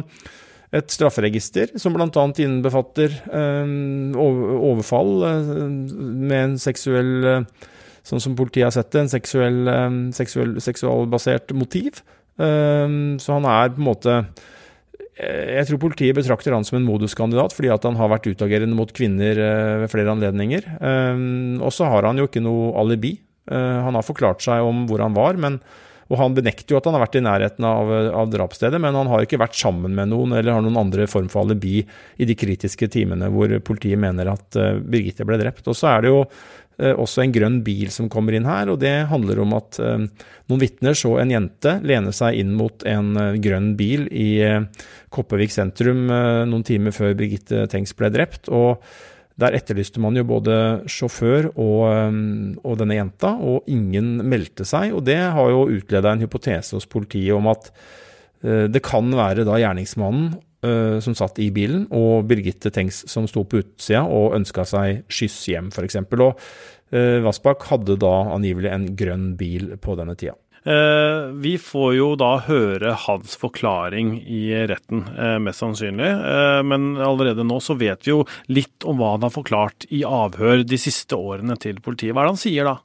et 0.76 0.92
strafferegister 0.92 1.76
som 1.80 1.96
bl.a. 1.96 2.26
innbefatter 2.44 3.14
eh, 3.32 3.70
overfall 4.20 5.14
eh, 5.30 5.54
med 5.72 6.42
en 6.42 6.60
seksuell 6.62 7.32
eh, 7.32 7.72
Sånn 8.06 8.22
som 8.22 8.36
politiet 8.38 8.68
har 8.68 8.74
sett 8.76 8.92
det, 8.94 9.02
en 9.02 9.08
seksuell, 9.10 9.70
seksuell, 10.14 10.52
seksualbasert 10.62 11.50
motiv. 11.58 12.04
Så 12.38 13.32
han 13.34 13.48
er 13.50 13.72
på 13.74 13.82
en 13.82 13.88
måte 13.88 14.18
jeg 15.18 15.66
tror 15.66 15.80
politiet 15.82 16.14
betrakter 16.14 16.54
han 16.54 16.68
som 16.68 16.78
en 16.78 16.86
moduskandidat 16.86 17.56
fordi 17.58 17.72
at 17.74 17.88
han 17.90 17.98
har 17.98 18.12
vært 18.14 18.30
utagerende 18.30 18.78
mot 18.78 18.94
kvinner 18.94 19.42
ved 19.82 19.90
flere 19.90 20.14
anledninger. 20.14 20.70
Og 21.66 21.74
så 21.74 21.90
har 21.90 22.06
han 22.06 22.22
jo 22.22 22.28
ikke 22.30 22.46
noe 22.46 22.76
alibi. 22.84 23.16
Han 23.50 23.98
har 23.98 24.06
forklart 24.06 24.46
seg 24.46 24.62
om 24.70 24.86
hvor 24.86 25.02
han 25.02 25.18
var, 25.18 25.42
men 25.42 25.58
og 26.06 26.20
han 26.20 26.36
benekter 26.38 26.76
jo 26.76 26.80
at 26.80 26.86
han 26.88 26.98
har 26.98 27.06
vært 27.06 27.18
i 27.18 27.24
nærheten 27.26 27.66
av, 27.66 27.92
av 28.22 28.30
drapsstedet, 28.34 28.80
men 28.82 28.98
han 28.98 29.10
har 29.10 29.26
ikke 29.26 29.40
vært 29.42 29.58
sammen 29.58 29.96
med 29.98 30.12
noen 30.12 30.36
eller 30.36 30.54
har 30.54 30.66
noen 30.66 30.84
andre 30.84 31.08
form 31.10 31.32
for 31.34 31.46
alibi 31.46 31.80
i 31.82 32.28
de 32.30 32.36
kritiske 32.38 32.90
timene 32.94 33.32
hvor 33.34 33.56
politiet 33.66 34.02
mener 34.02 34.30
at 34.36 34.60
uh, 34.60 34.78
Birgitte 34.78 35.26
ble 35.26 35.40
drept. 35.42 35.66
Og 35.72 35.78
så 35.78 35.90
er 35.96 36.06
det 36.06 36.12
jo 36.14 36.20
uh, 36.22 36.94
også 36.94 37.24
en 37.24 37.34
grønn 37.34 37.58
bil 37.66 37.90
som 37.94 38.12
kommer 38.12 38.38
inn 38.38 38.46
her, 38.46 38.70
og 38.70 38.78
det 38.84 38.94
handler 39.10 39.42
om 39.42 39.58
at 39.58 39.82
uh, 39.82 40.06
noen 40.46 40.62
vitner 40.62 40.98
så 40.98 41.16
en 41.24 41.34
jente 41.34 41.80
lene 41.82 42.14
seg 42.14 42.38
inn 42.38 42.54
mot 42.54 42.86
en 42.86 43.42
grønn 43.42 43.74
bil 43.80 44.06
i 44.14 44.30
Kopervik 45.10 45.50
sentrum 45.50 46.06
noen 46.06 46.66
timer 46.68 46.94
før 46.94 47.16
Birgitte 47.18 47.66
Tengs 47.72 47.96
ble 47.98 48.12
drept. 48.14 48.52
og 48.54 48.84
der 49.42 49.56
etterlyste 49.58 50.00
man 50.00 50.16
jo 50.16 50.24
både 50.28 50.56
sjåfør 50.88 51.50
og, 51.52 51.82
um, 51.92 52.56
og, 52.64 52.78
denne 52.80 52.96
jenta, 52.96 53.34
og 53.36 53.68
ingen 53.72 54.22
meldte 54.24 54.68
seg. 54.68 54.94
Og 54.96 55.04
det 55.08 55.20
har 55.20 55.52
jo 55.52 55.66
utleda 55.76 56.14
en 56.14 56.24
hypotese 56.24 56.78
hos 56.78 56.88
politiet 56.88 57.36
om 57.36 57.50
at 57.52 57.68
uh, 58.46 58.66
det 58.72 58.84
kan 58.86 59.12
være 59.12 59.44
da 59.48 59.60
gjerningsmannen 59.60 60.38
uh, 60.38 61.02
som 61.04 61.18
satt 61.20 61.42
i 61.44 61.50
bilen, 61.56 61.84
og 61.92 62.30
Birgitte 62.30 62.72
Tengs 62.72 63.04
som 63.12 63.28
sto 63.28 63.44
på 63.44 63.60
utsida 63.64 64.06
og 64.08 64.38
ønska 64.40 64.68
seg 64.72 65.04
skyss 65.12 65.42
hjem, 65.52 65.70
f.eks. 65.76 66.00
Og 66.06 66.32
uh, 66.32 67.20
Vassbakk 67.28 67.68
hadde 67.74 68.00
da 68.00 68.16
angivelig 68.38 68.72
en 68.72 68.90
grønn 68.96 69.34
bil 69.40 69.74
på 69.84 70.00
denne 70.00 70.16
tida. 70.16 70.38
Eh, 70.66 71.28
vi 71.32 71.58
får 71.62 71.92
jo 71.94 72.08
da 72.18 72.32
høre 72.48 72.96
hans 73.04 73.36
forklaring 73.38 74.16
i 74.26 74.48
retten, 74.66 75.04
eh, 75.14 75.38
mest 75.38 75.62
sannsynlig. 75.62 76.10
Eh, 76.10 76.62
men 76.66 76.96
allerede 76.98 77.46
nå 77.46 77.60
så 77.62 77.76
vet 77.78 78.02
vi 78.02 78.16
jo 78.16 78.24
litt 78.50 78.82
om 78.84 78.98
hva 78.98 79.12
han 79.14 79.28
har 79.28 79.34
forklart 79.36 79.86
i 79.94 80.02
avhør 80.02 80.66
de 80.66 80.80
siste 80.82 81.14
årene 81.14 81.54
til 81.62 81.78
politiet. 81.86 82.16
Hva 82.16 82.24
er 82.24 82.32
det 82.32 82.34
han 82.34 82.42
sier 82.42 82.70
da? 82.72 82.76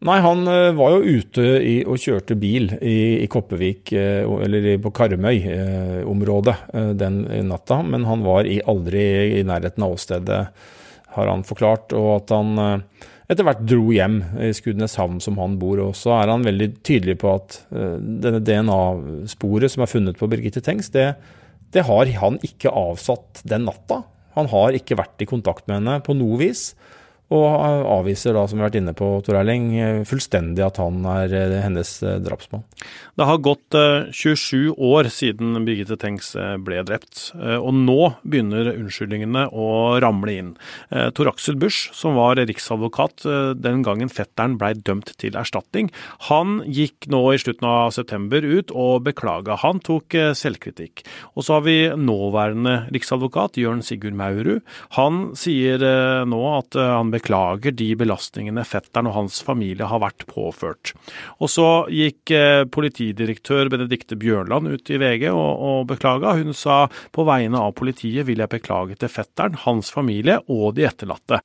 Nei, 0.00 0.16
han 0.24 0.46
var 0.48 0.94
jo 0.94 1.18
ute 1.20 1.42
i, 1.60 1.74
og 1.84 2.00
kjørte 2.00 2.34
bil 2.40 2.70
i, 2.80 3.20
i 3.20 3.26
Koppevik, 3.28 3.92
eller 3.92 4.78
på 4.80 4.94
Karmøy-området 4.96 6.54
den 6.96 7.18
natta. 7.50 7.82
Men 7.84 8.06
han 8.08 8.24
var 8.24 8.48
i, 8.48 8.62
aldri 8.64 9.02
i 9.36 9.42
nærheten 9.44 9.84
av 9.84 9.98
åstedet, 9.98 10.40
har 11.18 11.28
han 11.28 11.44
forklart. 11.44 11.92
Og 11.92 12.14
at 12.14 12.32
han 12.32 12.82
etter 13.30 13.46
hvert 13.46 13.62
dro 13.62 13.92
hjem 13.94 14.20
i 14.42 14.50
Skudeneshavn, 14.56 15.20
som 15.22 15.38
han 15.38 15.56
bor. 15.60 15.80
Og 15.84 15.94
så 15.98 16.16
er 16.18 16.32
han 16.32 16.46
veldig 16.46 16.70
tydelig 16.86 17.18
på 17.22 17.34
at 17.36 17.60
uh, 17.70 17.96
denne 17.96 18.42
DNA-sporet 18.42 19.72
som 19.72 19.84
er 19.84 19.92
funnet 19.92 20.18
på 20.18 20.28
Birgitte 20.30 20.62
Tengs, 20.64 20.90
det, 20.94 21.12
Det 21.70 21.86
har 21.86 22.10
han 22.18 22.40
ikke 22.42 22.72
avsatt 22.74 23.44
den 23.46 23.68
natta. 23.68 24.02
Han 24.34 24.50
har 24.50 24.74
ikke 24.74 24.98
vært 24.98 25.22
i 25.22 25.28
kontakt 25.30 25.68
med 25.68 25.80
henne 25.80 26.00
på 26.06 26.16
noe 26.18 26.38
vis. 26.40 26.72
Og 27.30 27.44
avviser 27.46 28.34
da, 28.34 28.42
som 28.48 28.58
vi 28.58 28.64
har 28.64 28.72
vært 28.72 28.80
inne 28.80 28.94
på, 28.96 29.08
Tor 29.22 29.36
Erling, 29.38 29.68
fullstendig 30.08 30.64
at 30.66 30.80
han 30.82 31.04
er 31.06 31.30
eh, 31.36 31.60
hennes 31.62 31.92
eh, 32.02 32.18
drapsmann. 32.24 32.64
Det 33.14 33.28
har 33.28 33.42
gått 33.44 33.76
27 33.76 34.56
eh, 34.56 34.80
år 34.90 35.06
siden 35.14 35.60
Birgitte 35.62 35.94
Tengs 36.00 36.32
ble 36.64 36.80
drept, 36.86 37.30
og 37.36 37.70
nå 37.76 37.98
begynner 38.24 38.72
unnskyldningene 38.72 39.44
å 39.52 39.68
ramle 40.02 40.34
inn. 40.40 40.50
Tor 41.14 41.28
Aksel 41.30 41.58
Busch, 41.60 41.90
som 41.96 42.16
var 42.18 42.38
riksadvokat 42.38 43.26
den 43.60 43.82
gangen 43.86 44.10
fetteren 44.10 44.56
blei 44.58 44.72
dømt 44.78 45.12
til 45.20 45.36
erstatning, 45.38 45.90
han 46.30 46.60
gikk 46.66 47.10
nå 47.12 47.20
i 47.34 47.40
slutten 47.42 47.68
av 47.68 47.92
september 47.94 48.46
ut 48.46 48.72
og 48.72 49.04
beklaga. 49.06 49.58
Han 49.62 49.82
tok 49.84 50.16
selvkritikk. 50.38 51.04
Og 51.36 51.46
så 51.46 51.58
har 51.58 51.66
vi 51.66 51.76
nåværende 51.92 52.76
riksadvokat, 52.94 53.60
Jørn 53.60 53.84
Sigurd 53.86 54.16
Maurud. 54.18 54.64
Han 54.96 55.22
sier 55.38 55.84
nå 56.30 56.42
at 56.56 56.78
han 56.80 57.12
beklager 57.12 57.19
beklager 57.20 57.74
de 57.76 57.92
belastningene 57.98 58.64
fetteren 58.64 59.08
og 59.10 59.16
hans 59.16 59.40
familie 59.44 59.88
har 59.88 60.00
vært 60.02 60.26
påført. 60.30 60.94
Og 61.40 61.50
så 61.52 61.68
gikk 61.92 62.32
eh, 62.34 62.64
politidirektør 62.70 63.70
Benedikte 63.72 64.16
Bjørnland 64.20 64.70
ut 64.70 64.90
i 64.90 64.98
VG 65.00 65.28
og, 65.30 65.60
og 65.60 65.88
beklaga. 65.90 66.34
Hun 66.40 66.54
sa 66.56 66.86
på 67.14 67.26
vegne 67.28 67.60
av 67.60 67.74
politiet 67.78 68.26
vil 68.28 68.40
jeg 68.42 68.52
beklage 68.52 68.96
til 69.00 69.12
fetteren, 69.12 69.58
hans 69.66 69.92
familie 69.92 70.40
og 70.48 70.76
de 70.78 70.86
etterlatte. 70.88 71.40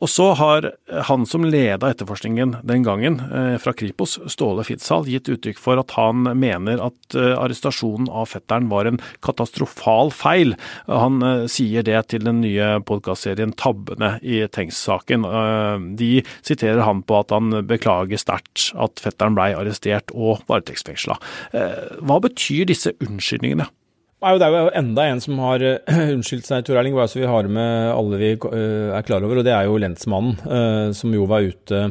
Og 0.00 0.10
så 0.12 0.30
har 0.38 0.70
han 1.08 1.26
som 1.28 1.46
leda 1.46 1.90
etterforskningen 1.90 2.58
den 2.66 2.86
gangen, 2.86 3.20
eh, 3.26 3.56
fra 3.62 3.74
Kripos, 3.76 4.18
Ståle 4.32 4.64
Fitzhall, 4.66 5.08
gitt 5.10 5.30
uttrykk 5.32 5.60
for 5.60 5.80
at 5.82 5.96
han 5.98 6.28
mener 6.38 6.82
at 6.84 7.18
eh, 7.18 7.34
arrestasjonen 7.36 8.10
av 8.12 8.30
fetteren 8.30 8.70
var 8.72 8.88
en 8.90 9.00
katastrofal 9.24 10.12
feil. 10.14 10.54
Han 10.86 11.22
sier 11.50 11.84
det 11.86 11.98
til 12.12 12.26
den 12.26 12.42
nye 12.44 12.76
podkastserien 12.86 13.54
Tabbene 13.56 14.16
i 14.22 14.42
Tengs-saken 14.52 15.15
saken. 15.16 15.88
Eh, 15.90 15.96
de 15.96 16.22
siterer 16.42 16.82
han 16.84 17.02
på 17.02 17.20
at 17.20 17.30
han 17.30 17.66
beklager 17.66 18.18
sterkt 18.18 18.72
at 18.76 19.00
fetteren 19.00 19.34
blei 19.34 19.54
arrestert 19.54 20.10
og 20.14 20.42
varetektsfengsla. 20.48 21.18
Eh, 21.52 21.98
hva 22.02 22.20
betyr 22.20 22.66
disse 22.66 22.92
unnskyldningene? 23.00 23.66
Det 24.26 24.42
er 24.42 24.54
jo 24.56 24.70
enda 24.74 25.04
en 25.06 25.20
som 25.20 25.38
har 25.38 25.62
eh, 25.62 26.12
unnskyldt 26.14 26.46
seg, 26.46 26.64
Tor 26.64 26.78
Erling, 26.78 26.94
bare 26.96 27.08
så 27.08 27.20
vi 27.20 27.26
har 27.26 27.48
med 27.48 27.92
alle 27.92 28.18
vi 28.18 28.32
er 28.34 29.06
klar 29.06 29.22
over. 29.22 29.38
og 29.38 29.44
Det 29.44 29.52
er 29.52 29.66
jo 29.66 29.78
lensmannen, 29.78 30.94
som 30.94 31.14
jo 31.14 31.26
var 31.28 31.46
ute 31.46 31.90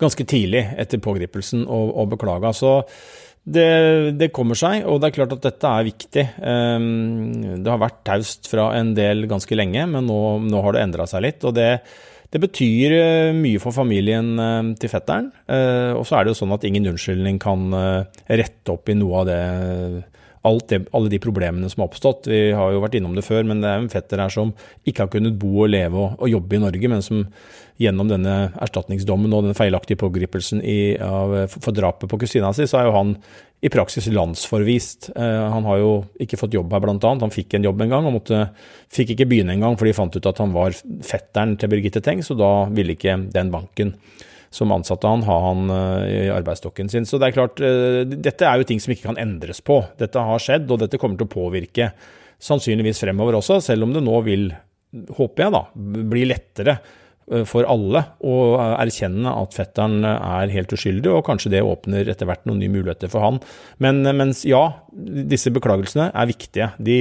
ganske 0.00 0.24
tidlig 0.24 0.62
etter 0.80 1.00
pågripelsen 1.02 1.66
og, 1.68 1.92
og 1.94 2.14
beklaga. 2.14 2.54
Så 2.56 2.80
det, 3.44 3.70
det, 4.20 4.30
kommer 4.36 4.58
seg, 4.58 4.84
og 4.84 5.00
det 5.00 5.10
er 5.10 5.16
klart 5.16 5.34
at 5.34 5.46
dette 5.46 5.72
er 5.72 5.86
viktig. 5.88 6.24
Det 6.36 7.72
har 7.72 7.80
vært 7.80 8.02
taust 8.06 8.50
fra 8.50 8.68
en 8.76 8.92
del 8.94 9.24
ganske 9.30 9.56
lenge, 9.56 9.86
men 9.90 10.06
nå, 10.06 10.20
nå 10.44 10.62
har 10.66 10.76
det 10.76 10.84
endra 10.84 11.08
seg 11.10 11.24
litt. 11.24 11.44
og 11.48 11.56
det 11.56 11.72
det 12.30 12.38
betyr 12.38 12.94
eh, 12.94 13.32
mye 13.34 13.58
for 13.62 13.74
familien 13.74 14.36
eh, 14.38 14.70
til 14.80 14.92
fetteren. 14.92 15.30
Eh, 15.50 15.92
og 15.96 16.04
så 16.06 16.18
er 16.18 16.26
det 16.26 16.34
jo 16.34 16.40
sånn 16.44 16.54
at 16.54 16.66
ingen 16.66 16.86
unnskyldning 16.92 17.40
kan 17.42 17.66
rette 18.30 18.74
opp 18.74 18.90
i 18.90 18.98
noe 18.98 19.22
av 19.22 19.30
det, 19.30 19.40
det, 20.42 20.86
alle 20.96 21.10
de 21.12 21.20
problemene 21.20 21.68
som 21.68 21.82
har 21.82 21.90
oppstått. 21.90 22.28
Vi 22.30 22.52
har 22.56 22.72
jo 22.72 22.80
vært 22.80 22.96
innom 22.96 23.16
det 23.16 23.26
før, 23.26 23.44
men 23.44 23.60
det 23.60 23.68
er 23.68 23.82
en 23.82 23.90
fetter 23.92 24.22
her 24.22 24.32
som 24.32 24.54
ikke 24.88 25.04
har 25.04 25.12
kunnet 25.12 25.36
bo 25.40 25.64
og 25.64 25.72
leve 25.72 25.98
og, 25.98 26.16
og 26.18 26.32
jobbe 26.32 26.56
i 26.56 26.62
Norge, 26.62 26.90
men 26.92 27.04
som 27.04 27.26
gjennom 27.80 28.10
denne 28.10 28.34
erstatningsdommen 28.60 29.32
og 29.32 29.46
den 29.48 29.56
feilaktige 29.56 30.00
pågripelsen 30.00 30.60
i, 30.60 30.96
av, 31.00 31.36
for 31.54 31.76
drapet 31.76 32.10
på 32.10 32.18
kusina 32.20 32.52
si, 32.56 32.66
så 32.68 32.80
er 32.80 32.88
jo 32.88 32.96
han 32.96 33.14
i 33.60 33.68
praksis 33.72 34.08
landsforvist. 34.12 35.10
Eh, 35.16 35.44
han 35.52 35.68
har 35.68 35.80
jo 35.80 35.92
ikke 36.20 36.38
fått 36.40 36.56
jobb 36.56 36.72
her, 36.72 36.88
annet. 36.88 37.24
Han 37.24 37.32
fikk 37.32 37.56
en 37.56 37.68
jobb 37.68 37.84
en 37.84 37.92
gang 37.92 38.08
og 38.08 38.16
måtte, 38.16 38.46
fikk 38.92 39.14
ikke 39.14 39.28
begynne 39.28 39.56
engang 39.56 39.76
fordi 39.80 39.92
de 39.92 39.98
fant 40.00 40.16
ut 40.16 40.30
at 40.32 40.40
han 40.40 40.56
var 40.56 40.76
fetteren 41.06 41.56
til 41.60 41.72
Birgitte 41.72 42.04
Tengs, 42.04 42.32
og 42.32 42.40
da 42.40 42.52
ville 42.72 42.96
ikke 42.96 43.18
den 43.32 43.52
banken 43.52 43.94
som 44.50 44.72
ansatte 44.74 45.06
han, 45.06 45.22
ha 45.26 45.36
han 45.46 45.74
eh, 45.74 46.06
i 46.10 46.30
arbeidsstokken 46.34 46.90
sin. 46.90 47.06
Så 47.06 47.20
det 47.20 47.30
er 47.30 47.36
klart, 47.36 47.62
eh, 47.62 48.02
dette 48.10 48.46
er 48.46 48.58
jo 48.58 48.66
ting 48.68 48.82
som 48.82 48.94
ikke 48.94 49.10
kan 49.10 49.20
endres 49.22 49.62
på. 49.62 49.80
Dette 50.00 50.24
har 50.30 50.42
skjedd, 50.42 50.66
og 50.70 50.82
dette 50.82 50.98
kommer 51.00 51.20
til 51.20 51.28
å 51.28 51.34
påvirke 51.34 51.92
sannsynligvis 52.40 53.02
fremover 53.02 53.38
også, 53.38 53.60
selv 53.62 53.86
om 53.86 53.94
det 53.94 54.02
nå 54.02 54.16
vil, 54.26 54.48
håper 55.18 55.46
jeg 55.46 55.54
da, 55.54 55.62
bli 56.10 56.24
lettere 56.30 56.80
Eh, 57.30 57.46
for 57.48 57.66
alle 57.70 58.02
å 58.26 58.36
erkjenne 58.58 59.32
at 59.42 59.56
fetteren 59.56 60.04
er 60.06 60.52
helt 60.54 60.72
uskyldig, 60.74 61.10
og 61.14 61.24
kanskje 61.28 61.54
det 61.54 61.64
åpner 61.66 62.10
etter 62.10 62.28
hvert 62.28 62.46
noen 62.48 62.62
nye 62.62 62.72
muligheter 62.72 63.10
for 63.12 63.24
han. 63.24 63.40
Men 63.82 64.02
mens 64.18 64.42
ja, 64.48 64.64
disse 64.90 65.52
beklagelsene 65.54 66.10
er 66.10 66.30
viktige. 66.30 66.72
De 66.82 66.98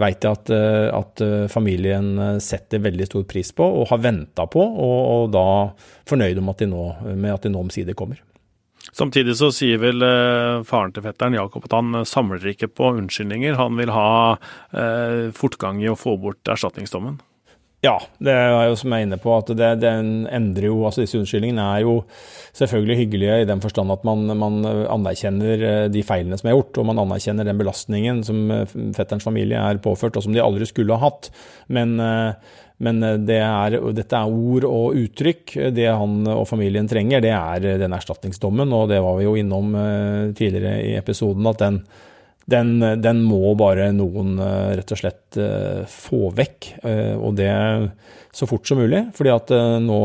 veit 0.00 0.24
jeg 0.24 0.38
at, 0.38 0.52
eh, 0.54 0.88
at, 0.94 1.24
familien 1.52 2.40
setter 2.40 2.82
veldig 2.84 3.08
stor 3.10 3.24
pris 3.28 3.52
på 3.52 3.66
og 3.82 3.88
har 3.92 4.02
venta 4.04 4.46
på, 4.50 4.62
og, 4.62 5.00
og 5.14 5.32
da 5.34 5.46
fornøyd 6.08 6.42
at 6.42 6.68
nå, 6.68 6.84
med 7.14 7.32
at 7.34 7.44
de 7.44 7.52
nå 7.52 7.64
omsider 7.66 7.98
kommer. 7.98 8.22
Samtidig 8.90 9.36
så 9.38 9.48
sier 9.54 9.78
vel 9.80 10.02
eh, 10.04 10.62
faren 10.66 10.92
til 10.92 11.04
fetteren 11.04 11.36
Jakob 11.38 11.68
at 11.68 11.76
han 11.76 12.02
samler 12.08 12.44
ikke 12.50 12.68
på 12.72 12.90
unnskyldninger. 12.98 13.56
Han 13.60 13.78
vil 13.78 13.92
ha 13.94 14.08
eh, 14.74 15.30
fortgang 15.36 15.80
i 15.84 15.90
å 15.92 15.98
få 15.98 16.16
bort 16.20 16.50
erstatningsdommen. 16.50 17.20
Ja, 17.82 17.96
det 18.22 18.30
er 18.30 18.68
jo 18.68 18.76
som 18.78 18.92
jeg 18.94 19.02
er 19.02 19.08
inne 19.08 19.16
på, 19.18 19.32
at 19.34 19.48
det, 19.58 19.68
den 19.82 20.10
endrer 20.30 20.68
jo 20.68 20.84
altså 20.86 21.02
Disse 21.02 21.18
unnskyldningene 21.18 21.64
er 21.66 21.80
jo 21.82 21.96
selvfølgelig 22.54 22.96
hyggelige 23.00 23.38
i 23.42 23.48
den 23.48 23.62
forstand 23.64 23.90
at 23.90 24.04
man, 24.06 24.22
man, 24.38 24.60
anerkjenner 24.62 25.64
eh, 25.66 25.86
de 25.90 26.04
feilene 26.06 26.38
som 26.38 26.46
er 26.46 26.54
gjort, 26.54 26.78
og 26.78 26.86
man 26.86 27.00
anerkjenner 27.02 27.48
den 27.48 27.58
belastningen 27.58 28.20
som 28.28 28.44
eh, 28.54 28.76
fetterens 28.94 29.26
familie 29.26 29.58
er 29.58 29.82
påført, 29.82 30.14
og 30.14 30.22
som 30.22 30.36
de 30.36 30.44
aldri 30.44 30.68
skulle 30.70 30.94
ha 30.94 31.08
hatt. 31.08 31.32
Men, 31.74 31.96
eh, 31.98 32.54
men 32.86 33.02
det 33.26 33.40
er, 33.42 33.78
dette 33.98 34.20
er 34.20 34.30
ord 34.30 34.68
og 34.68 35.02
uttrykk. 35.02 35.56
Det 35.74 35.90
han 35.90 36.22
og 36.36 36.46
familien 36.50 36.86
trenger, 36.90 37.22
det 37.24 37.34
er 37.34 37.82
den 37.82 37.98
erstatningsdommen, 37.98 38.78
og 38.78 38.88
det 38.94 39.02
var 39.02 39.18
vi 39.18 39.26
jo 39.26 39.34
innom 39.38 39.74
tidligere 40.38 40.78
i 40.86 40.96
episoden, 40.98 41.50
at 41.50 41.62
den 41.62 41.82
den, 42.50 42.80
den, 43.02 43.22
må 43.22 43.54
bare 43.58 43.90
noen 43.94 44.34
eh, 44.42 44.72
rett 44.78 44.94
og 44.94 45.00
slett 45.02 45.38
eh, 45.40 45.82
få 45.90 46.32
vekk, 46.36 46.72
eh, 46.82 47.14
og 47.14 47.36
det 47.38 47.52
så 48.34 48.48
fort 48.48 48.66
som 48.66 48.80
mulig. 48.80 49.04
fordi 49.16 49.32
at 49.34 49.52
nå 49.84 50.00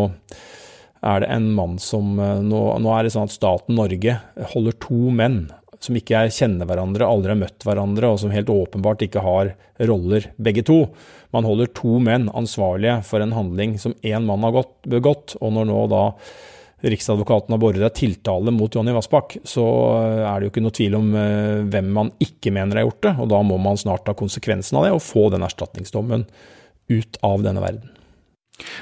er 1.08 1.22
det 1.24 1.30
en 1.32 1.46
mann 1.56 1.78
som 1.80 2.18
nå, 2.18 2.62
nå, 2.82 2.90
er 2.92 3.06
det 3.06 3.14
sånn 3.14 3.30
at 3.30 3.36
staten 3.36 3.78
Norge 3.78 4.18
holder 4.52 4.76
to 4.84 5.14
menn 5.16 5.46
som 5.80 5.96
ikke 5.96 6.18
er 6.18 6.34
kjenner 6.34 6.68
hverandre, 6.68 7.06
aldri 7.06 7.32
har 7.32 7.40
møtt 7.40 7.64
hverandre, 7.64 8.10
og 8.10 8.20
som 8.20 8.34
helt 8.34 8.50
åpenbart 8.50 9.04
ikke 9.06 9.22
har 9.24 9.54
roller, 9.88 10.26
begge 10.42 10.66
to. 10.66 10.80
Man 11.36 11.46
holder 11.48 11.70
to 11.78 12.00
menn 12.04 12.28
ansvarlige 12.36 12.98
for 13.08 13.24
en 13.24 13.36
handling 13.38 13.78
som 13.80 13.94
én 14.02 14.26
mann 14.26 14.44
har 14.44 14.58
begått, 14.90 15.38
og 15.38 15.54
når 15.54 15.70
nå 15.70 15.84
da 15.94 16.04
Riksadvokaten 16.86 17.56
har 17.56 17.62
båret 17.62 17.96
tiltale 17.98 18.54
mot 18.54 18.76
Jonny 18.76 18.94
Vassbakk, 18.94 19.40
så 19.48 19.66
eh, 19.98 20.24
er 20.30 20.38
det 20.38 20.48
jo 20.48 20.52
ikke 20.52 20.66
noe 20.66 20.78
tvil 20.78 20.98
om 21.00 21.08
eh, 21.18 21.66
hvem 21.74 21.90
man 21.96 22.12
ikke 22.22 22.54
mener 22.54 22.78
har 22.78 22.86
gjort 22.86 23.04
det. 23.08 23.14
Og 23.24 23.32
da 23.34 23.42
må 23.46 23.58
man 23.62 23.80
snart 23.82 24.06
ta 24.06 24.14
konsekvensen 24.18 24.78
av 24.78 24.86
det 24.86 24.94
og 24.94 25.02
få 25.02 25.28
den 25.34 25.46
erstatningsdommen 25.48 26.28
ut 26.94 27.18
av 27.26 27.42
denne 27.46 27.64
verden. 27.64 27.97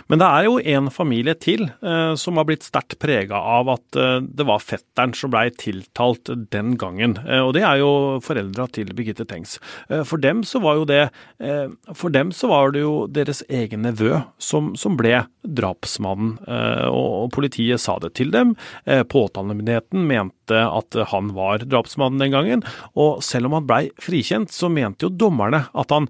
Men 0.08 0.22
det 0.22 0.28
er 0.28 0.48
jo 0.48 0.58
en 0.76 0.90
familie 0.94 1.36
til 1.40 1.68
eh, 1.68 2.14
som 2.20 2.40
har 2.40 2.48
blitt 2.48 2.66
sterkt 2.66 2.98
prega 3.02 3.40
av 3.40 3.70
at 3.74 4.00
eh, 4.00 4.20
det 4.24 4.48
var 4.48 4.64
fetteren 4.64 5.16
som 5.18 5.34
blei 5.34 5.48
tiltalt 5.52 6.32
den 6.54 6.76
gangen. 6.80 7.18
Eh, 7.26 7.42
og 7.44 7.54
det 7.58 7.66
er 7.68 7.82
jo 7.82 7.92
foreldra 8.26 8.68
til 8.76 8.94
Birgitte 8.96 9.28
Tengs. 9.28 9.58
Eh, 9.90 10.04
for 10.08 10.22
dem 10.22 10.44
så 10.48 10.62
var 10.64 10.80
jo 10.80 10.88
det 10.90 11.02
eh, 11.44 11.68
For 11.96 12.14
dem 12.14 12.32
så 12.36 12.50
var 12.52 12.76
det 12.76 12.86
jo 12.86 12.96
deres 13.12 13.44
egen 13.50 13.86
nevø 13.86 14.22
som, 14.42 14.74
som 14.80 14.98
ble 15.00 15.26
drapsmannen. 15.44 16.38
Eh, 16.48 16.88
og, 16.88 17.10
og, 17.26 17.30
politiet 17.36 17.82
sa 17.82 17.98
det 18.00 18.14
til 18.16 18.32
dem. 18.32 18.54
Påtalemyndigheten 18.86 20.06
mente 20.08 20.60
at 20.64 20.96
han 21.12 21.32
var 21.36 21.66
drapsmannen 21.66 22.22
den 22.22 22.34
gangen. 22.36 22.64
Og 22.96 23.24
selv 23.26 23.50
om 23.50 23.58
han 23.58 23.68
blei 23.68 23.82
frikjent, 24.02 24.54
så 24.54 24.70
mente 24.72 25.08
jo 25.08 25.12
dommerne 25.12 25.66
at 25.74 25.92
han 25.92 26.08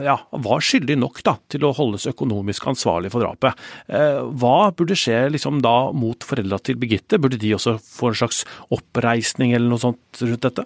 ja, 0.00 0.14
var 0.30 0.62
skyldig 0.64 0.96
nok 0.96 1.20
da, 1.26 1.34
til 1.52 1.66
å 1.68 1.72
holdes 1.76 2.06
økonomisk 2.08 2.64
ansvarlig 2.70 3.10
for 3.12 3.24
drapet. 3.24 3.58
Eh, 3.92 4.22
hva 4.40 4.70
burde 4.76 4.96
skje 4.96 5.26
liksom 5.34 5.60
da 5.64 5.92
mot 5.92 6.24
foreldra 6.24 6.58
til 6.64 6.78
Birgitte? 6.80 7.20
Burde 7.20 7.40
de 7.40 7.52
også 7.56 7.76
få 7.76 8.12
en 8.12 8.20
slags 8.22 8.42
oppreisning 8.72 9.52
eller 9.52 9.68
noe 9.68 9.82
sånt 9.82 10.24
rundt 10.24 10.48
dette? 10.48 10.64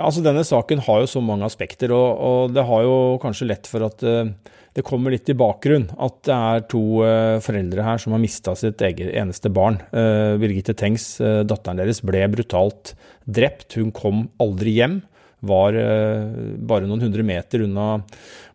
Altså 0.00 0.24
Denne 0.24 0.42
saken 0.46 0.80
har 0.86 1.04
jo 1.04 1.12
så 1.12 1.20
mange 1.22 1.46
aspekter, 1.46 1.92
og, 1.94 2.08
og 2.18 2.54
det 2.56 2.64
har 2.66 2.86
jo 2.86 2.96
kanskje 3.22 3.50
lett 3.52 3.68
for 3.70 3.84
at 3.86 4.00
uh, 4.02 4.32
det 4.74 4.82
kommer 4.82 5.12
litt 5.14 5.28
i 5.30 5.36
bakgrunn 5.38 5.84
at 6.02 6.16
det 6.26 6.34
er 6.34 6.64
to 6.72 6.82
uh, 7.04 7.36
foreldre 7.44 7.84
her 7.86 8.00
som 8.02 8.16
har 8.16 8.22
mista 8.24 8.56
sitt 8.58 8.82
eget 8.82 9.12
eneste 9.12 9.52
barn. 9.54 9.78
Uh, 9.92 10.34
Birgitte 10.40 10.74
Tengs, 10.74 11.12
datteren 11.20 11.78
deres, 11.78 12.02
ble 12.02 12.24
brutalt 12.32 12.96
drept. 13.28 13.76
Hun 13.76 13.92
kom 13.94 14.26
aldri 14.42 14.80
hjem 14.80 15.02
var 15.48 15.76
eh, 15.78 16.22
bare 16.64 16.88
noen 16.88 17.02
hundre 17.06 17.24
meter 17.26 17.64
unna 17.66 17.88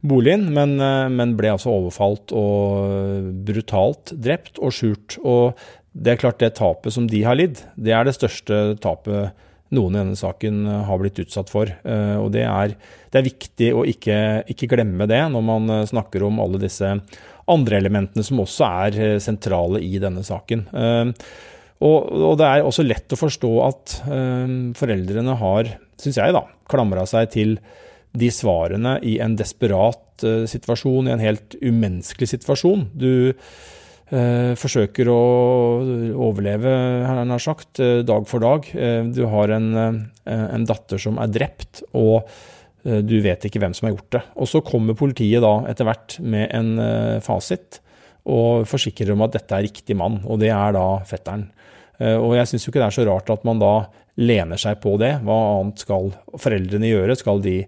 boligen, 0.05 0.47
men, 0.55 0.77
eh, 0.83 1.09
men, 1.11 1.35
ble 1.39 1.53
altså 1.55 1.73
overfalt 1.73 2.33
og 2.35 3.29
brutalt 3.47 4.13
drept 4.15 4.61
og 4.61 4.73
skjult. 4.75 5.19
Og 5.23 5.59
det 5.93 6.13
er 6.13 6.23
klart 6.23 6.41
det 6.41 6.55
tapet 6.59 6.95
som 6.95 7.09
de 7.09 7.23
har 7.25 7.37
lidd, 7.39 7.61
det 7.75 7.95
er 7.95 8.07
det 8.07 8.17
største 8.17 8.79
tapet 8.81 9.45
noen 9.75 9.93
i 9.93 9.99
denne 9.99 10.17
saken 10.17 10.63
har 10.87 10.97
blitt 10.97 11.19
utsatt 11.21 11.49
for. 11.51 11.69
Og 11.85 12.31
det 12.33 12.41
er, 12.41 12.71
det 13.13 13.19
er 13.19 13.25
viktig 13.27 13.67
å 13.77 13.83
ikke, 13.85 14.15
ikke, 14.49 14.69
glemme 14.71 15.05
det 15.05 15.19
når 15.29 15.43
man 15.45 15.73
snakker 15.85 16.25
om 16.25 16.39
alle 16.41 16.57
disse 16.63 16.89
andre 17.49 17.77
elementene 17.77 18.25
som 18.25 18.41
også 18.41 18.65
er 18.87 19.21
sentrale 19.21 19.77
i 19.85 20.01
denne 20.01 20.23
saken. 20.25 20.63
Og, 20.73 21.99
og 22.09 22.33
det 22.41 22.47
er 22.49 22.65
også 22.65 22.87
lett 22.87 23.13
å 23.13 23.21
forstå 23.21 23.51
at 23.67 23.95
foreldrene 24.81 25.37
har, 25.37 25.69
syns 25.99 26.19
jeg, 26.19 26.35
da, 26.35 26.45
klamra 26.69 27.05
seg 27.09 27.31
til 27.35 27.57
de 28.17 28.29
svarene 28.33 28.97
i 29.05 29.17
en 29.21 29.35
desperat 29.37 30.23
uh, 30.25 30.45
situasjon, 30.49 31.09
i 31.09 31.15
en 31.15 31.23
helt 31.23 31.57
umenneskelig 31.61 32.31
situasjon. 32.33 32.87
Du 32.97 33.11
uh, 33.29 34.53
forsøker 34.59 35.11
å 35.13 35.19
overleve, 36.29 36.71
nær 37.29 37.43
sagt, 37.43 37.81
uh, 37.83 37.99
dag 38.05 38.25
for 38.29 38.43
dag. 38.43 38.71
du 39.13 39.25
har 39.29 39.53
en, 39.57 39.69
en, 40.25 40.65
datter 40.69 41.01
som 41.01 41.19
er 41.21 41.35
drept, 41.35 41.83
og 41.93 42.25
du 42.79 43.17
vet 43.19 43.43
ikke 43.43 43.59
hvem 43.59 43.73
som 43.75 43.89
har 43.89 43.91
gjort 43.91 44.13
det. 44.15 44.21
Og 44.39 44.47
så 44.47 44.61
kommer 44.63 44.95
politiet 44.97 45.43
da 45.43 45.65
etter 45.67 45.83
hvert 45.83 46.15
med 46.23 46.47
en 46.55 47.19
fasit 47.21 47.81
og 48.23 48.63
forsikrer 48.71 49.11
om 49.11 49.25
at 49.25 49.33
dette 49.35 49.51
er 49.51 49.65
riktig 49.67 49.97
mann, 49.99 50.21
og 50.23 50.39
det 50.39 50.53
er 50.55 50.71
da 50.77 50.85
fetteren. 51.07 51.43
Og 51.99 52.37
jeg 52.37 52.47
syns 52.47 52.63
jo 52.63 52.71
ikke 52.71 52.79
det 52.79 52.87
er 52.87 52.95
så 52.95 53.05
rart 53.09 53.33
at 53.35 53.43
man 53.43 53.59
da 53.59 53.73
lener 54.19 54.59
seg 54.59 54.81
på 54.83 54.97
det. 55.01 55.15
Hva 55.23 55.37
annet 55.59 55.85
skal 55.85 56.11
foreldrene 56.35 56.91
gjøre? 56.91 57.15
Skal 57.19 57.41
de 57.45 57.61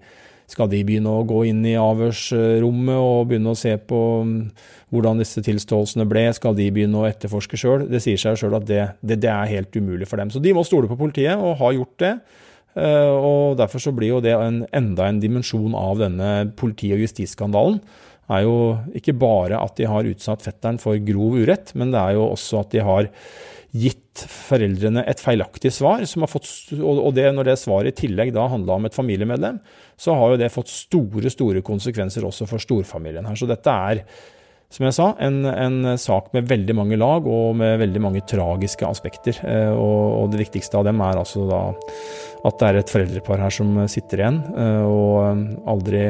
skal 0.51 0.67
de 0.67 0.81
begynne 0.83 1.07
å 1.07 1.23
gå 1.27 1.45
inn 1.47 1.61
i 1.63 1.77
avhørsrommet 1.79 2.99
og 2.99 3.29
begynne 3.29 3.53
å 3.53 3.57
se 3.57 3.71
på 3.87 3.99
mm, 4.27 4.35
hvordan 4.91 5.21
disse 5.21 5.43
tilståelsene 5.45 6.03
ble? 6.09 6.25
Skal 6.35 6.57
de 6.57 6.67
begynne 6.75 6.99
å 6.99 7.07
etterforske 7.07 7.59
sjøl? 7.59 7.85
Det 7.87 8.01
sier 8.03 8.19
seg 8.19 8.39
sjøl 8.41 8.57
at 8.59 8.67
det, 8.67 8.81
det, 8.99 9.21
det, 9.23 9.31
er 9.31 9.51
helt 9.53 9.77
umulig 9.79 10.09
for 10.09 10.19
dem. 10.19 10.33
Så 10.33 10.43
de 10.43 10.51
må 10.55 10.65
stole 10.67 10.91
på 10.91 10.99
politiet, 10.99 11.39
og 11.39 11.55
har 11.61 11.77
gjort 11.77 11.95
det. 12.03 12.13
Eh, 12.75 13.13
og 13.15 13.55
Derfor 13.61 13.83
så 13.83 13.95
blir 13.95 14.11
jo 14.11 14.23
det 14.23 14.35
en, 14.35 14.63
enda 14.75 15.07
en 15.07 15.21
dimensjon 15.23 15.77
av 15.77 16.03
denne 16.03 16.31
politi- 16.59 16.91
og 16.95 17.05
justisskandalen. 17.05 17.79
er 18.31 18.43
jo 18.43 18.57
ikke 18.95 19.15
bare 19.19 19.59
at 19.59 19.79
de 19.79 19.87
har 19.87 20.07
utsatt 20.07 20.43
fetteren 20.43 20.79
for 20.79 20.99
grov 20.99 21.39
urett, 21.39 21.71
men 21.75 21.91
det 21.95 21.99
er 21.99 22.19
jo 22.19 22.27
også 22.31 22.61
at 22.65 22.75
de 22.75 22.83
har 22.83 23.09
gitt 23.71 24.25
foreldrene 24.27 25.03
et 25.07 25.21
feilaktig 25.23 25.71
svar, 25.71 26.03
fått, 26.27 26.49
og 26.75 27.13
det, 27.15 27.29
når 27.35 27.47
det 27.47 27.57
svaret 27.61 27.93
i 27.93 27.99
tillegg 28.03 28.33
da 28.35 28.49
handla 28.51 28.75
om 28.75 28.87
et 28.87 28.97
familiemedlem, 28.97 29.61
så 29.95 30.15
har 30.19 30.33
jo 30.33 30.41
det 30.41 30.51
fått 30.51 30.71
store, 30.73 31.31
store 31.31 31.63
konsekvenser 31.65 32.27
også 32.27 32.49
for 32.49 32.63
storfamilien 32.63 33.27
her. 33.27 33.39
Så 33.39 33.47
dette 33.49 33.71
er, 33.71 34.03
som 34.71 34.85
jeg 34.87 34.95
sa, 34.95 35.09
en, 35.19 35.43
en 35.45 35.97
sak 35.99 36.29
med 36.35 36.47
veldig 36.47 36.75
mange 36.77 36.97
lag 36.99 37.25
og 37.27 37.55
med 37.59 37.79
veldig 37.81 38.01
mange 38.03 38.21
tragiske 38.27 38.87
aspekter. 38.87 39.39
Eh, 39.43 39.71
og, 39.71 40.13
og, 40.15 40.31
det 40.31 40.39
viktigste 40.45 40.77
av 40.79 40.85
dem 40.87 41.01
er 41.03 41.17
altså 41.19 41.39
da 41.49 41.61
at 42.41 42.57
det 42.57 42.67
er 42.67 42.75
et 42.79 42.89
foreldrepar 42.89 43.37
her 43.43 43.53
som 43.53 43.67
sitter 43.91 44.17
igjen 44.23 44.39
eh, 44.57 44.85
og 44.87 45.67
aldri 45.69 46.01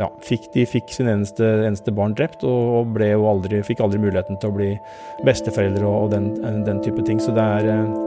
ja, 0.00 0.08
fikk, 0.26 0.44
De 0.56 0.62
fikk 0.66 0.90
sin 0.96 1.08
eneste, 1.12 1.46
eneste 1.68 1.94
barn 1.94 2.14
drept 2.18 2.40
og 2.48 2.90
ble 2.96 3.08
jo 3.12 3.22
aldri, 3.30 3.56
fikk 3.66 3.80
aldri 3.84 3.98
muligheten 4.02 4.36
til 4.40 4.48
å 4.50 4.56
bli 4.56 4.70
besteforeldre 5.28 5.84
og, 5.86 5.96
og 6.08 6.12
den, 6.16 6.26
den, 6.66 6.78
type 6.82 7.02
ting. 7.06 7.18
Så 7.22 7.30
det 7.36 7.44
er, 7.60 7.64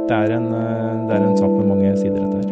det 0.09 0.15
er, 0.17 0.29
en, 0.39 0.47
det 1.07 1.13
er 1.15 1.21
en 1.29 1.39
sak 1.39 1.51
med 1.53 1.69
mange 1.69 1.89
sider, 2.01 2.19
dette 2.19 2.37
her. 2.41 2.49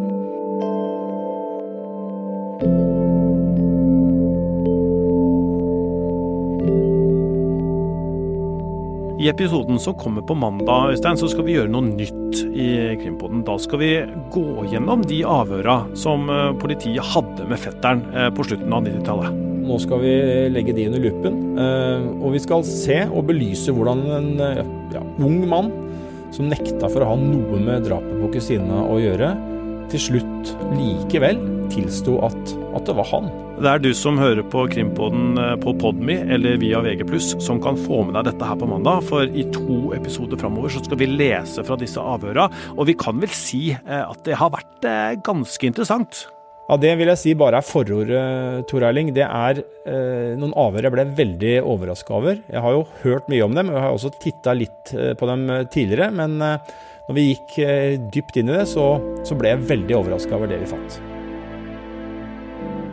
I 9.20 9.28
episoden 9.30 9.80
som 9.80 9.94
kommer 9.94 10.22
på 10.22 10.34
mandag, 10.34 10.92
Øystein, 10.92 11.18
så 11.18 11.28
skal 11.30 11.46
vi 11.46 11.56
gjøre 11.58 11.72
noe 11.72 11.84
nytt 11.84 12.40
i 12.56 12.68
Krimpoden. 13.02 13.44
Da 13.46 13.58
skal 13.62 13.82
vi 13.82 13.92
gå 14.34 14.66
gjennom 14.72 15.04
de 15.08 15.20
avhøra 15.28 15.82
som 16.00 16.30
eh, 16.32 16.54
politiet 16.62 17.06
hadde 17.12 17.46
med 17.50 17.60
fetteren 17.62 18.06
eh, 18.16 18.30
på 18.34 18.46
slutten 18.48 18.74
av 18.74 18.88
90-tallet. 18.88 19.38
Nå 19.62 19.78
skal 19.84 20.02
vi 20.02 20.14
legge 20.54 20.74
de 20.78 20.88
under 20.90 21.04
lupen, 21.04 21.38
eh, 21.60 22.08
og 22.22 22.36
vi 22.38 22.42
skal 22.42 22.66
se 22.68 23.04
og 23.10 23.28
belyse 23.30 23.76
hvordan 23.76 24.04
en 24.18 24.32
ja, 24.96 25.04
ung 25.22 25.44
mann 25.50 25.70
som 26.32 26.48
nekta 26.50 26.88
for 26.88 27.04
å 27.04 27.12
ha 27.12 27.20
noe 27.20 27.60
med 27.62 27.86
drapet 27.86 28.16
på 28.24 28.32
kusina 28.38 28.86
å 28.88 28.98
gjøre, 29.02 29.34
til 29.92 30.00
slutt 30.10 30.52
likevel 30.78 31.40
tilsto 31.72 32.18
at, 32.26 32.54
at 32.76 32.88
det 32.88 32.96
var 32.98 33.08
han. 33.12 33.30
Det 33.62 33.70
er 33.70 33.82
du 33.84 33.92
som 33.96 34.18
hører 34.20 34.42
på 34.52 34.64
Krimpodden 34.72 35.38
eh, 35.40 35.54
på 35.62 35.74
Podme 35.80 36.18
eller 36.34 36.58
via 36.62 36.82
VG+, 36.84 37.06
som 37.44 37.62
kan 37.64 37.78
få 37.80 38.02
med 38.08 38.18
deg 38.18 38.32
dette 38.32 38.48
her 38.48 38.58
på 38.60 38.70
mandag. 38.70 39.06
For 39.08 39.28
i 39.28 39.46
to 39.54 39.94
episoder 39.96 40.40
framover 40.42 40.74
så 40.74 40.84
skal 40.84 41.00
vi 41.02 41.12
lese 41.12 41.64
fra 41.68 41.78
disse 41.80 42.02
avhøra, 42.02 42.50
og 42.76 42.88
vi 42.90 42.98
kan 43.00 43.22
vel 43.22 43.32
si 43.36 43.70
eh, 43.76 44.04
at 44.04 44.24
det 44.28 44.40
har 44.42 44.54
vært 44.56 44.88
eh, 44.90 45.18
ganske 45.24 45.70
interessant. 45.70 46.26
Ja, 46.70 46.78
Det 46.80 46.92
vil 46.98 47.10
jeg 47.12 47.20
si 47.20 47.32
bare 47.36 47.60
er 47.60 47.68
forordet, 47.68 48.68
Tor 48.70 48.86
Eiling. 48.88 49.12
Det 49.16 49.26
er 49.28 49.60
eh, 49.60 50.38
noen 50.40 50.56
avhør 50.56 50.88
jeg 50.88 50.96
ble 50.96 51.10
veldig 51.18 51.56
overraska 51.68 52.16
over. 52.16 52.40
Jeg 52.48 52.64
har 52.64 52.78
jo 52.78 52.86
hørt 53.04 53.28
mye 53.32 53.44
om 53.44 53.58
dem, 53.58 53.72
og 53.72 53.76
jeg 53.76 53.86
har 53.86 53.98
også 53.98 54.14
titta 54.24 54.56
litt 54.56 54.94
på 55.20 55.28
dem 55.28 55.50
tidligere. 55.74 56.14
Men 56.16 56.40
eh, 56.46 56.72
når 57.12 57.16
vi 57.18 57.32
gikk 57.34 57.56
eh, 57.60 58.00
dypt 58.14 58.38
inn 58.40 58.50
i 58.50 58.54
det, 58.56 58.68
så, 58.72 58.86
så 59.28 59.36
ble 59.36 59.52
jeg 59.52 59.66
veldig 59.68 59.96
overraska 59.98 60.38
over 60.38 60.48
det 60.48 60.62
vi 60.62 60.70
fant. 60.70 61.02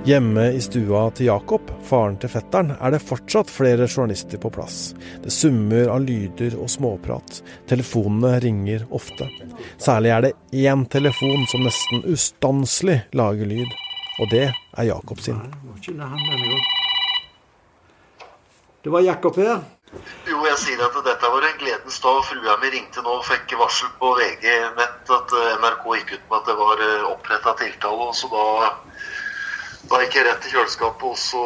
Hjemme 0.09 0.46
i 0.57 0.62
stua 0.64 1.04
til 1.14 1.28
Jakob, 1.28 1.70
faren 1.87 2.16
til 2.18 2.33
fetteren, 2.33 2.72
er 2.81 2.94
det 2.94 3.02
fortsatt 3.04 3.50
flere 3.52 3.87
journalister 3.87 4.40
på 4.42 4.50
plass. 4.50 4.96
Det 5.22 5.31
summer 5.35 5.92
av 5.92 6.02
lyder 6.02 6.57
og 6.59 6.70
småprat. 6.72 7.42
Telefonene 7.70 8.40
ringer 8.42 8.88
ofte. 8.90 9.28
Særlig 9.76 10.14
er 10.16 10.26
det 10.26 10.35
én 10.64 10.87
telefon 10.90 11.46
som 11.52 11.62
nesten 11.68 12.02
ustanselig 12.11 13.02
lager 13.14 13.52
lyd, 13.52 13.78
og 14.18 14.35
det 14.35 14.48
er 14.48 14.90
Jakob 14.90 15.22
sin. 15.22 15.38
Det 18.83 18.94
var 18.94 19.11
Jakob 19.12 19.38
her. 19.38 19.78
Jo, 20.38 20.44
jeg 20.46 20.59
sier 20.62 20.83
at 20.87 20.94
dette 21.03 21.29
var 21.33 21.42
en 21.42 21.57
gledens 21.59 21.96
dag. 21.98 22.18
Frua 22.29 22.53
mi 22.62 22.68
ringte 22.70 23.03
nå 23.03 23.16
og 23.18 23.24
fikk 23.27 23.57
varsel 23.59 23.90
på 23.98 24.12
VG 24.20 24.44
Nett 24.79 25.11
at 25.16 25.33
eh, 25.35 25.55
NRK 25.59 25.87
gikk 25.96 26.12
ut 26.14 26.27
med 26.31 26.37
at 26.38 26.51
det 26.51 26.55
var 26.61 26.83
eh, 26.85 27.07
oppretta 27.09 27.55
tiltale. 27.59 28.07
Så 28.14 28.31
da 28.31 28.44
da 29.90 30.03
gikk 30.05 30.18
jeg 30.18 30.27
rett 30.29 30.42
til 30.44 30.53
kjøleskapet 30.55 31.07
og 31.09 31.16
så 31.18 31.42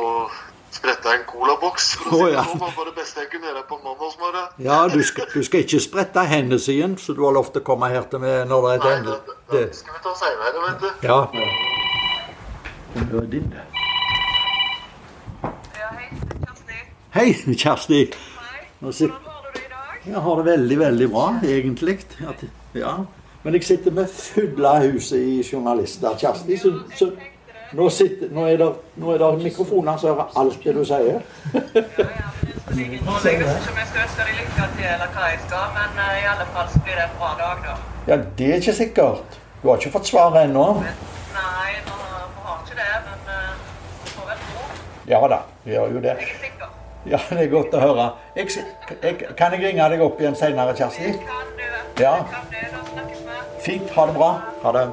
spretta 0.72 1.14
en 1.14 1.24
colaboks. 1.28 1.86
Oh, 2.10 2.24
ja. 2.32 2.42
Det 2.52 2.60
var 2.76 2.88
det 2.90 2.94
beste 2.96 3.22
jeg 3.24 3.30
kunne 3.32 3.48
gjøre 3.48 3.62
på 3.68 3.78
mandagsmorgen. 3.84 4.48
Ja, 4.66 4.78
du 4.92 5.00
skal, 5.08 5.28
du 5.32 5.40
skal 5.46 5.64
ikke 5.64 5.80
sprette 5.84 6.24
Hennessyen, 6.28 6.98
så 6.98 7.16
du 7.16 7.22
har 7.24 7.32
lov 7.36 7.48
til 7.52 7.62
å 7.62 7.66
komme 7.70 7.88
her 7.92 8.04
til 8.12 8.20
meg 8.24 8.44
når 8.50 8.66
det 8.66 8.72
er 8.74 8.84
Nei, 8.84 8.96
ende. 8.98 9.16
det, 9.28 9.36
det 9.52 9.64
skal 9.78 9.96
vi 9.96 10.02
ta 10.04 10.14
seinere, 10.20 10.66
vet 10.66 10.84
du. 10.84 10.90
Ja. 11.06 11.20
Det 12.98 13.08
var 13.14 13.30
din, 13.36 13.48
det. 13.56 13.64
Ja, 15.80 15.88
hei, 17.16 17.28
Kjersti. 17.64 18.02
Jeg 20.06 20.20
har 20.22 20.36
det 20.36 20.44
veldig, 20.44 20.78
veldig 20.78 21.10
bra, 21.10 21.26
egentlig. 21.46 21.98
Ja. 22.74 22.94
Men 23.42 23.54
jeg 23.54 23.64
sitter 23.64 23.94
med 23.94 24.08
fulle 24.10 24.72
huset 24.88 25.18
i 25.18 25.42
journalister, 25.52 26.16
Kjersti. 26.18 26.56
så, 26.58 26.72
så 26.98 27.10
nå, 27.72 27.88
sitter, 27.90 28.30
nå, 28.34 28.46
er 28.50 28.58
det, 28.58 28.68
nå 28.98 29.12
er 29.14 29.22
det 29.22 29.30
mikrofoner 29.44 29.96
som 29.98 30.12
hører 30.12 30.34
alt 30.42 30.58
det 30.64 30.74
du 30.76 30.82
sier. 30.84 31.22
ja, 31.54 31.60
ja, 31.98 32.30
men 32.70 32.92
jeg 32.92 33.00
skal 33.04 33.32
ikke 33.32 33.54
om 33.70 33.78
jeg 33.78 33.88
skal 33.90 34.04
ønske 34.04 34.26
deg 34.26 34.36
lykke 34.40 34.68
til, 34.76 34.86
eller 34.90 35.14
hva 35.14 35.30
jeg 35.30 35.40
skal, 35.46 35.66
men 35.78 36.02
i 36.04 36.26
alle 36.34 36.46
fall 36.54 36.70
så 36.74 36.82
blir 36.86 36.98
det 36.98 37.06
en 37.06 37.16
bra 37.18 37.32
dag, 37.40 37.64
da. 37.68 37.76
Ja, 38.10 38.20
Det 38.38 38.50
er 38.50 38.62
ikke 38.62 38.78
sikkert. 38.78 39.38
Du 39.62 39.68
har 39.68 39.78
ikke 39.78 39.94
fått 39.98 40.10
svaret 40.10 40.48
ennå. 40.48 40.66
Nei, 40.82 41.70
vi 41.86 42.48
har 42.48 42.64
ikke 42.64 42.80
det, 42.82 42.94
men 43.06 43.30
uh, 43.30 43.52
vi 44.02 44.16
får 44.16 44.32
vel 44.32 44.42
tro. 44.48 44.72
Ja 45.14 45.22
da, 45.34 45.44
vi 45.64 45.78
gjør 45.78 45.94
jo 45.98 46.02
det. 46.10 46.16
Ja, 47.04 47.18
det 47.30 47.46
er 47.46 47.50
godt 47.50 47.72
å 47.74 47.80
høre. 47.82 48.10
Jeg, 48.38 48.52
jeg, 49.02 49.16
kan 49.38 49.54
jeg 49.56 49.64
ringe 49.64 49.88
deg 49.90 50.02
opp 50.04 50.20
igjen 50.22 50.36
senere, 50.38 50.74
Kjersti? 50.78 51.16
Ja. 51.98 52.20
Fint. 53.62 53.90
Ha 53.96 54.06
det 54.06 54.14
bra. 54.16 54.30
Ha 54.62 54.74
det. 54.76 54.84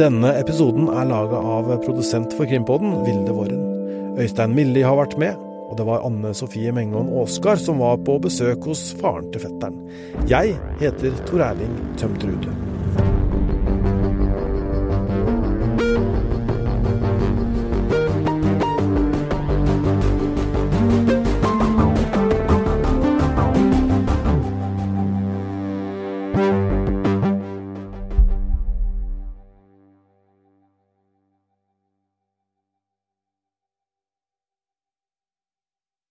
Denne 0.00 0.32
episoden 0.40 0.88
er 0.88 1.06
laga 1.06 1.38
av 1.38 1.68
produsent 1.84 2.32
for 2.34 2.48
Krimpodden, 2.48 2.96
Vilde 3.06 3.36
Våren. 3.36 3.62
Øystein 4.18 4.56
Milli 4.56 4.82
har 4.82 4.96
vært 4.98 5.14
med, 5.20 5.38
og 5.68 5.76
det 5.78 5.86
var 5.88 6.02
Anne 6.08 6.32
Sofie 6.36 6.72
Mengon 6.74 7.12
Aasgard 7.20 7.62
som 7.62 7.80
var 7.84 8.00
på 8.04 8.18
besøk 8.24 8.66
hos 8.68 8.88
faren 8.98 9.30
til 9.32 9.46
fetteren. 9.46 9.78
Jeg 10.32 10.56
heter 10.82 11.16
Tor 11.28 11.44
Erling 11.52 11.76
Tømtrud. 12.00 12.50